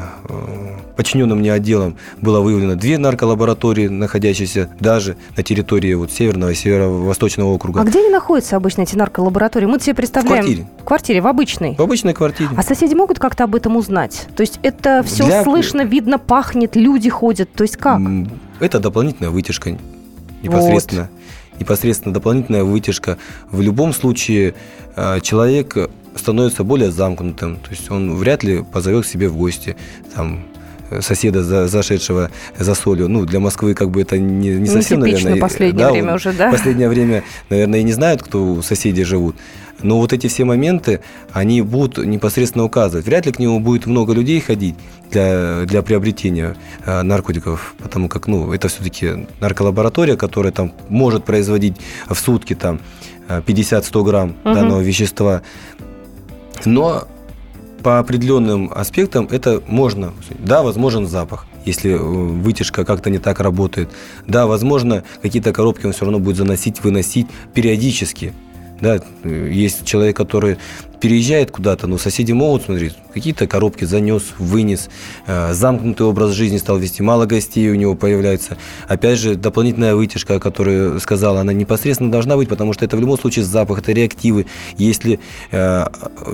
подчиненным 0.95 1.39
мне 1.39 1.51
отделом 1.51 1.97
было 2.21 2.39
выявлено 2.39 2.75
две 2.75 2.97
нарколаборатории, 2.97 3.89
находящиеся 3.89 4.69
даже 4.79 5.17
на 5.35 5.43
территории 5.43 5.93
вот 5.93 6.09
Северного 6.09 6.51
и 6.51 6.55
Северо-Восточного 6.55 7.49
округа. 7.49 7.81
А 7.81 7.83
где 7.83 7.99
они 7.99 8.09
находятся 8.09 8.55
обычно, 8.55 8.83
эти 8.83 8.95
нарколаборатории? 8.95 9.65
Мы 9.65 9.81
себе 9.81 9.95
представляем... 9.95 10.43
В 10.43 10.45
квартире. 10.45 10.67
В 10.79 10.83
квартире, 10.85 11.21
в 11.21 11.27
обычной? 11.27 11.75
В 11.75 11.81
обычной 11.81 12.13
квартире. 12.13 12.51
А 12.55 12.63
соседи 12.63 12.93
могут 12.93 13.19
как-то 13.19 13.43
об 13.43 13.55
этом 13.55 13.75
узнать? 13.75 14.25
То 14.37 14.41
есть 14.41 14.57
это 14.63 15.03
все 15.05 15.25
Для... 15.25 15.43
слышно, 15.43 15.81
видно, 15.81 16.17
пахнет, 16.17 16.77
люди 16.77 17.09
ходят. 17.09 17.51
То 17.51 17.63
есть 17.63 17.75
как? 17.75 17.99
Это 18.61 18.79
дополнительная 18.79 19.31
вытяжка 19.31 19.77
непосредственно. 20.41 21.09
Вот 21.11 21.17
непосредственно 21.59 22.13
дополнительная 22.13 22.63
вытяжка. 22.63 23.17
В 23.51 23.61
любом 23.61 23.93
случае 23.93 24.55
э, 24.95 25.19
человек 25.21 25.77
становится 26.15 26.63
более 26.63 26.91
замкнутым, 26.91 27.57
то 27.57 27.69
есть 27.69 27.89
он 27.91 28.15
вряд 28.15 28.43
ли 28.43 28.63
позовет 28.63 29.05
к 29.05 29.07
себе 29.07 29.29
в 29.29 29.37
гости 29.37 29.75
там, 30.15 30.43
соседа, 31.01 31.43
за, 31.43 31.67
зашедшего 31.67 32.31
за 32.57 32.75
солью. 32.75 33.07
Ну, 33.07 33.25
для 33.25 33.39
Москвы 33.39 33.73
как 33.73 33.91
бы 33.91 34.01
это 34.01 34.17
не, 34.17 34.49
не 34.49 34.67
совсем, 34.67 34.99
наверное... 34.99 35.37
последнее 35.37 35.85
да, 35.85 35.91
время 35.91 36.15
уже, 36.15 36.33
да? 36.33 36.51
последнее 36.51 36.89
время, 36.89 37.23
наверное, 37.49 37.79
и 37.79 37.83
не 37.83 37.93
знают, 37.93 38.23
кто 38.23 38.61
соседи 38.61 39.03
живут. 39.03 39.35
Но 39.81 39.99
вот 39.99 40.13
эти 40.13 40.27
все 40.27 40.43
моменты, 40.43 41.01
они 41.31 41.61
будут 41.61 42.05
непосредственно 42.05 42.63
указывать. 42.63 43.05
Вряд 43.05 43.25
ли 43.25 43.31
к 43.31 43.39
нему 43.39 43.59
будет 43.59 43.85
много 43.85 44.13
людей 44.13 44.39
ходить 44.39 44.75
для, 45.11 45.63
для 45.65 45.81
приобретения 45.81 46.55
э, 46.85 47.01
наркотиков, 47.01 47.75
потому 47.77 48.09
как, 48.09 48.27
ну, 48.27 48.53
это 48.53 48.67
все-таки 48.67 49.27
нарколаборатория, 49.39 50.15
которая 50.15 50.51
там 50.51 50.73
может 50.89 51.25
производить 51.25 51.75
в 52.09 52.15
сутки 52.15 52.55
там 52.55 52.79
50-100 53.27 54.03
грамм 54.03 54.29
угу. 54.43 54.53
данного 54.53 54.81
вещества. 54.81 55.41
Но 56.65 57.07
по 57.83 57.99
определенным 57.99 58.71
аспектам 58.73 59.27
это 59.31 59.61
можно. 59.67 60.13
Да, 60.39 60.63
возможен 60.63 61.07
запах, 61.07 61.45
если 61.65 61.91
э, 61.91 61.97
вытяжка 61.97 62.83
как-то 62.85 63.09
не 63.09 63.19
так 63.19 63.39
работает. 63.39 63.89
Да, 64.25 64.47
возможно, 64.47 65.03
какие-то 65.21 65.53
коробки 65.53 65.85
он 65.85 65.93
все 65.93 66.05
равно 66.05 66.19
будет 66.19 66.37
заносить, 66.37 66.83
выносить 66.83 67.27
периодически. 67.53 68.33
Да, 68.81 68.99
есть 69.23 69.85
человек, 69.85 70.15
который 70.15 70.57
переезжает 70.99 71.51
куда-то, 71.51 71.87
но 71.87 71.97
соседи 71.97 72.31
могут 72.31 72.63
смотреть, 72.63 72.95
какие-то 73.13 73.47
коробки 73.47 73.85
занес, 73.85 74.23
вынес, 74.37 74.89
э, 75.25 75.53
замкнутый 75.53 76.05
образ 76.05 76.31
жизни 76.31 76.57
стал 76.57 76.77
вести, 76.77 77.01
мало 77.01 77.25
гостей 77.25 77.69
у 77.69 77.75
него 77.75 77.95
появляется. 77.95 78.57
Опять 78.87 79.19
же, 79.19 79.35
дополнительная 79.35 79.95
вытяжка, 79.95 80.35
о 80.35 80.39
которой 80.39 80.99
сказала, 80.99 81.41
она 81.41 81.53
непосредственно 81.53 82.11
должна 82.11 82.35
быть, 82.35 82.49
потому 82.49 82.73
что 82.73 82.85
это 82.85 82.97
в 82.97 82.99
любом 82.99 83.17
случае 83.19 83.45
запах, 83.45 83.79
это 83.79 83.91
реактивы. 83.91 84.45
Если 84.77 85.19
э, 85.51 85.85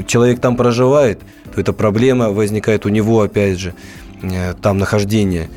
человек 0.08 0.40
там 0.40 0.56
проживает, 0.56 1.22
то 1.54 1.62
эта 1.62 1.74
проблема 1.74 2.30
возникает 2.30 2.86
у 2.86 2.90
него, 2.90 3.22
опять 3.22 3.60
же, 3.60 3.74
э, 4.22 4.54
там 4.62 4.78
нахождение. 4.78 5.50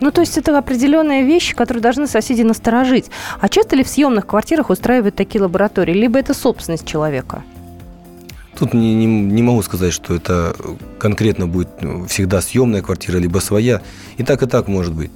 Ну, 0.00 0.10
то 0.10 0.20
есть 0.20 0.38
это 0.38 0.56
определенные 0.56 1.24
вещи, 1.24 1.54
которые 1.54 1.82
должны 1.82 2.06
соседи 2.06 2.42
насторожить. 2.42 3.06
А 3.40 3.48
часто 3.48 3.76
ли 3.76 3.82
в 3.82 3.88
съемных 3.88 4.26
квартирах 4.26 4.70
устраивают 4.70 5.16
такие 5.16 5.42
лаборатории? 5.42 5.92
Либо 5.92 6.18
это 6.18 6.34
собственность 6.34 6.86
человека? 6.86 7.42
Тут 8.58 8.74
не, 8.74 8.94
не, 8.94 9.06
не 9.06 9.42
могу 9.42 9.62
сказать, 9.62 9.92
что 9.92 10.14
это 10.14 10.54
конкретно 10.98 11.46
будет 11.46 11.68
всегда 12.08 12.40
съемная 12.40 12.82
квартира, 12.82 13.18
либо 13.18 13.38
своя. 13.38 13.82
И 14.16 14.24
так, 14.24 14.42
и 14.42 14.46
так 14.46 14.68
может 14.68 14.94
быть. 14.94 15.10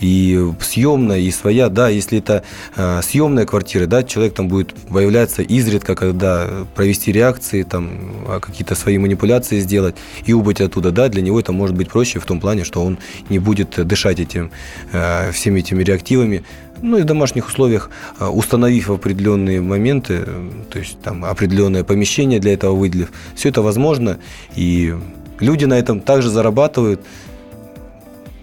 И 0.00 0.52
съемная, 0.60 1.18
и 1.18 1.30
своя, 1.30 1.68
да, 1.68 1.88
если 1.88 2.18
это 2.18 2.42
э, 2.76 3.00
съемная 3.02 3.46
квартира, 3.46 3.86
да, 3.86 4.02
человек 4.02 4.34
там 4.34 4.48
будет 4.48 4.74
появляться 4.74 5.42
изредка, 5.42 5.94
когда 5.94 6.48
провести 6.74 7.12
реакции, 7.12 7.62
там, 7.62 7.90
а, 8.26 8.40
какие-то 8.40 8.74
свои 8.74 8.98
манипуляции 8.98 9.60
сделать 9.60 9.94
и 10.26 10.32
убыть 10.32 10.60
оттуда, 10.60 10.90
да, 10.90 11.08
для 11.08 11.22
него 11.22 11.38
это 11.38 11.52
может 11.52 11.76
быть 11.76 11.88
проще 11.88 12.18
в 12.18 12.26
том 12.26 12.40
плане, 12.40 12.64
что 12.64 12.84
он 12.84 12.98
не 13.28 13.38
будет 13.38 13.86
дышать 13.86 14.18
этим, 14.18 14.50
э, 14.92 15.30
всеми 15.32 15.60
этими 15.60 15.82
реактивами, 15.82 16.44
ну 16.82 16.98
и 16.98 17.02
в 17.02 17.04
домашних 17.04 17.46
условиях, 17.46 17.90
а, 18.18 18.30
установив 18.30 18.90
определенные 18.90 19.60
моменты, 19.60 20.26
то 20.70 20.78
есть 20.78 21.00
там 21.00 21.24
определенное 21.24 21.84
помещение 21.84 22.40
для 22.40 22.52
этого 22.54 22.74
выделив, 22.74 23.12
все 23.34 23.48
это 23.48 23.62
возможно, 23.62 24.18
и 24.56 24.94
люди 25.40 25.64
на 25.64 25.78
этом 25.78 26.00
также 26.00 26.30
зарабатывают 26.30 27.00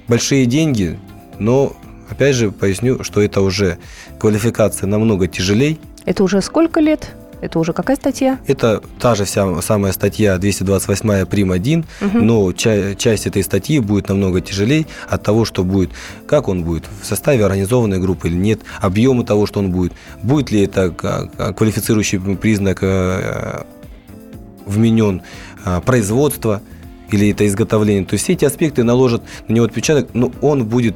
большие 0.08 0.46
деньги, 0.46 0.98
но 1.42 1.74
опять 2.10 2.36
же 2.36 2.52
поясню, 2.52 3.04
что 3.04 3.22
это 3.22 3.42
уже 3.42 3.78
квалификация 4.20 4.88
намного 4.88 5.28
тяжелее. 5.28 5.78
Это 6.06 6.24
уже 6.24 6.42
сколько 6.42 6.80
лет? 6.80 7.12
Это 7.42 7.58
уже 7.58 7.74
какая 7.74 7.96
статья? 7.96 8.38
Это 8.46 8.84
та 9.00 9.16
же 9.16 9.26
вся 9.26 9.62
самая 9.62 9.92
статья 9.94 10.38
228 10.38 11.26
прим 11.26 11.52
1, 11.52 11.86
угу. 12.02 12.18
но 12.20 12.54
ча- 12.54 12.94
часть 12.94 13.26
этой 13.26 13.44
статьи 13.44 13.80
будет 13.80 14.10
намного 14.10 14.42
тяжелее 14.42 14.86
от 15.10 15.24
того, 15.24 15.44
что 15.44 15.64
будет, 15.64 15.90
как 16.28 16.48
он 16.48 16.64
будет, 16.64 16.84
в 17.02 17.06
составе 17.06 17.44
организованной 17.44 18.00
группы 18.00 18.28
или 18.28 18.36
нет, 18.36 18.60
объема 18.80 19.26
того, 19.26 19.48
что 19.48 19.60
он 19.60 19.72
будет, 19.72 19.94
будет 20.22 20.52
ли 20.52 20.62
это 20.62 20.92
квалифицирующий 20.92 22.20
признак 22.20 22.80
э, 22.84 23.64
вменен 24.68 25.24
э, 25.66 25.82
производства 25.84 26.62
или 27.10 27.32
это 27.32 27.48
изготовление. 27.48 28.06
То 28.06 28.14
есть 28.14 28.24
все 28.24 28.34
эти 28.34 28.46
аспекты 28.46 28.84
наложат 28.84 29.24
на 29.48 29.54
него 29.54 29.66
отпечаток, 29.66 30.10
но 30.14 30.32
он 30.42 30.66
будет 30.66 30.96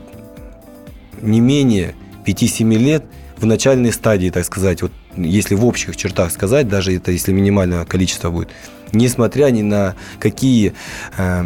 не 1.25 1.39
менее 1.39 1.95
5-7 2.25 2.75
лет 2.75 3.03
в 3.37 3.45
начальной 3.45 3.91
стадии, 3.91 4.29
так 4.29 4.45
сказать, 4.45 4.81
вот 4.81 4.91
если 5.17 5.55
в 5.55 5.65
общих 5.65 5.95
чертах 5.97 6.31
сказать, 6.31 6.67
даже 6.67 6.95
это 6.95 7.11
если 7.11 7.31
минимальное 7.31 7.85
количество 7.85 8.29
будет, 8.29 8.49
несмотря 8.93 9.49
ни 9.51 9.61
на 9.61 9.95
какие 10.19 10.73
э, 11.17 11.43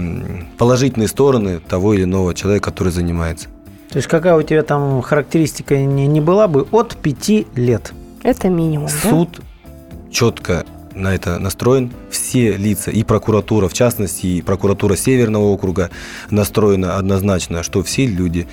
положительные 0.57 1.07
стороны 1.07 1.59
того 1.59 1.93
или 1.93 2.03
иного 2.03 2.33
человека, 2.33 2.71
который 2.71 2.91
занимается. 2.91 3.49
То 3.89 3.97
есть 3.97 4.07
какая 4.07 4.35
у 4.35 4.43
тебя 4.43 4.61
там 4.63 5.01
характеристика 5.01 5.75
не, 5.77 6.05
не 6.07 6.21
была 6.21 6.47
бы 6.47 6.67
от 6.71 6.95
5 6.95 7.55
лет? 7.55 7.91
Это 8.21 8.49
минимум, 8.49 8.89
Суд 8.89 9.29
да? 9.37 9.71
четко 10.11 10.65
на 10.93 11.13
это 11.13 11.39
настроен. 11.39 11.91
Все 12.09 12.57
лица, 12.57 12.91
и 12.91 13.03
прокуратура, 13.03 13.67
в 13.67 13.73
частности, 13.73 14.25
и 14.25 14.41
прокуратура 14.41 14.95
Северного 14.95 15.45
округа 15.45 15.89
настроена 16.29 16.97
однозначно, 16.97 17.63
что 17.63 17.83
все 17.83 18.05
люди, 18.05 18.47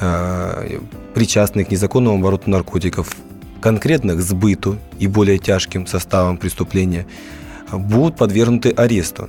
э, 0.00 0.78
причастные 1.14 1.64
к 1.64 1.70
незаконному 1.70 2.18
обороту 2.18 2.50
наркотиков, 2.50 3.14
конкретно 3.60 4.14
к 4.14 4.20
сбыту 4.20 4.78
и 4.98 5.06
более 5.06 5.38
тяжким 5.38 5.86
составам 5.86 6.38
преступления, 6.38 7.06
будут 7.72 8.16
подвергнуты 8.16 8.70
аресту. 8.70 9.28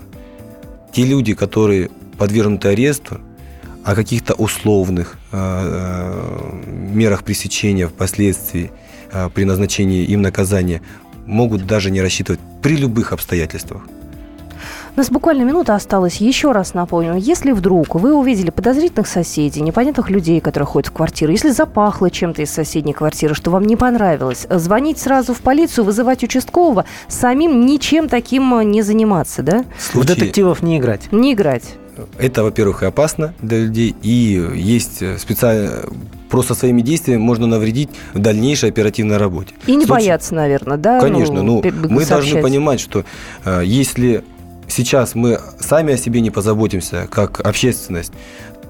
Те 0.93 1.05
люди, 1.05 1.33
которые 1.33 1.89
подвергнуты 2.17 2.69
аресту, 2.69 3.19
о 3.83 3.95
каких-то 3.95 4.33
условных 4.33 5.17
э, 5.31 5.37
э, 5.37 6.65
мерах 6.93 7.23
пресечения 7.23 7.87
впоследствии 7.87 8.71
э, 9.11 9.29
при 9.33 9.43
назначении 9.43 10.03
им 10.03 10.21
наказания 10.21 10.81
могут 11.31 11.65
даже 11.65 11.89
не 11.89 12.01
рассчитывать 12.01 12.39
при 12.61 12.75
любых 12.75 13.13
обстоятельствах. 13.13 13.83
У 14.93 14.99
нас 14.99 15.09
буквально 15.09 15.43
минута 15.43 15.73
осталась. 15.73 16.17
Еще 16.17 16.51
раз 16.51 16.73
напомню, 16.73 17.15
если 17.15 17.53
вдруг 17.53 17.95
вы 17.95 18.13
увидели 18.13 18.49
подозрительных 18.49 19.07
соседей, 19.07 19.61
непонятных 19.61 20.09
людей, 20.09 20.41
которые 20.41 20.67
ходят 20.67 20.89
в 20.89 20.91
квартиру, 20.91 21.31
если 21.31 21.49
запахло 21.49 22.11
чем-то 22.11 22.41
из 22.41 22.51
соседней 22.51 22.91
квартиры, 22.91 23.33
что 23.33 23.51
вам 23.51 23.63
не 23.63 23.77
понравилось, 23.77 24.45
звонить 24.49 24.99
сразу 24.99 25.33
в 25.33 25.39
полицию, 25.39 25.85
вызывать 25.85 26.23
участкового, 26.25 26.83
самим 27.07 27.65
ничем 27.65 28.09
таким 28.09 28.69
не 28.69 28.81
заниматься, 28.81 29.43
да? 29.43 29.63
В 29.93 30.05
детективов 30.05 30.61
не 30.61 30.77
играть. 30.77 31.09
Не 31.13 31.33
играть. 31.33 31.63
Это, 32.17 32.43
во-первых, 32.43 32.83
и 32.83 32.85
опасно 32.85 33.33
для 33.41 33.59
людей, 33.59 33.95
и 34.01 34.49
есть 34.55 35.19
специально 35.19 35.83
просто 36.29 36.55
своими 36.55 36.81
действиями 36.81 37.19
можно 37.19 37.45
навредить 37.45 37.89
в 38.13 38.19
дальнейшей 38.19 38.69
оперативной 38.69 39.17
работе. 39.17 39.53
И 39.67 39.75
не 39.75 39.85
случае... 39.85 40.05
бояться, 40.05 40.33
наверное, 40.33 40.77
да? 40.77 40.99
Конечно, 40.99 41.43
ну, 41.43 41.61
ну 41.63 41.89
мы 41.89 42.05
должны 42.05 42.41
понимать, 42.41 42.79
что 42.79 43.03
э, 43.43 43.61
если 43.65 44.23
сейчас 44.67 45.13
мы 45.13 45.39
сами 45.59 45.93
о 45.93 45.97
себе 45.97 46.21
не 46.21 46.31
позаботимся, 46.31 47.07
как 47.09 47.41
общественность, 47.41 48.13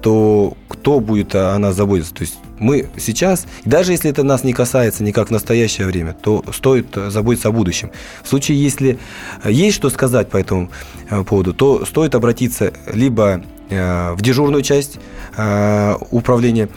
то 0.02 0.54
кто 0.68 1.00
будет 1.00 1.34
о 1.34 1.56
нас 1.58 1.76
заботиться? 1.76 2.12
То 2.14 2.22
есть 2.22 2.38
мы 2.62 2.88
сейчас, 2.96 3.46
даже 3.64 3.92
если 3.92 4.10
это 4.10 4.22
нас 4.22 4.44
не 4.44 4.52
касается 4.52 5.02
никак 5.02 5.28
в 5.28 5.30
настоящее 5.30 5.86
время, 5.86 6.14
то 6.14 6.44
стоит 6.52 6.94
заботиться 6.94 7.48
о 7.48 7.52
будущем. 7.52 7.90
В 8.22 8.28
случае, 8.28 8.62
если 8.62 8.98
есть 9.44 9.76
что 9.76 9.90
сказать 9.90 10.28
по 10.30 10.36
этому 10.36 10.70
э, 11.10 11.24
поводу, 11.24 11.52
то 11.52 11.84
стоит 11.84 12.14
обратиться 12.14 12.72
либо 12.92 13.42
э, 13.68 14.12
в 14.12 14.22
дежурную 14.22 14.62
часть 14.62 14.98
э, 15.36 15.94
управления 16.10 16.68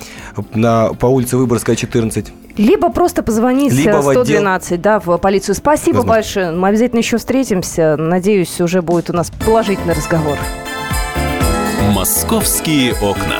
на, 0.54 0.90
по 0.94 1.06
улице 1.06 1.38
Выборгская, 1.38 1.76
14, 1.76 2.34
либо 2.58 2.90
просто 2.90 3.22
позвонить 3.22 3.74
Либо 3.74 4.02
112, 4.02 4.72
отдел... 4.72 4.82
да, 4.82 5.00
в 5.00 5.18
полицию. 5.18 5.56
Спасибо 5.56 5.98
Возможно. 5.98 6.14
большое. 6.14 6.52
Мы 6.52 6.70
обязательно 6.70 7.00
еще 7.00 7.18
встретимся. 7.18 7.98
Надеюсь, 7.98 8.62
уже 8.62 8.82
будет 8.82 9.10
у 9.10 9.14
нас 9.14 9.30
положительный 9.46 9.94
разговор. 9.94 10.38
Московские 11.94 12.94
окна. 12.94 13.40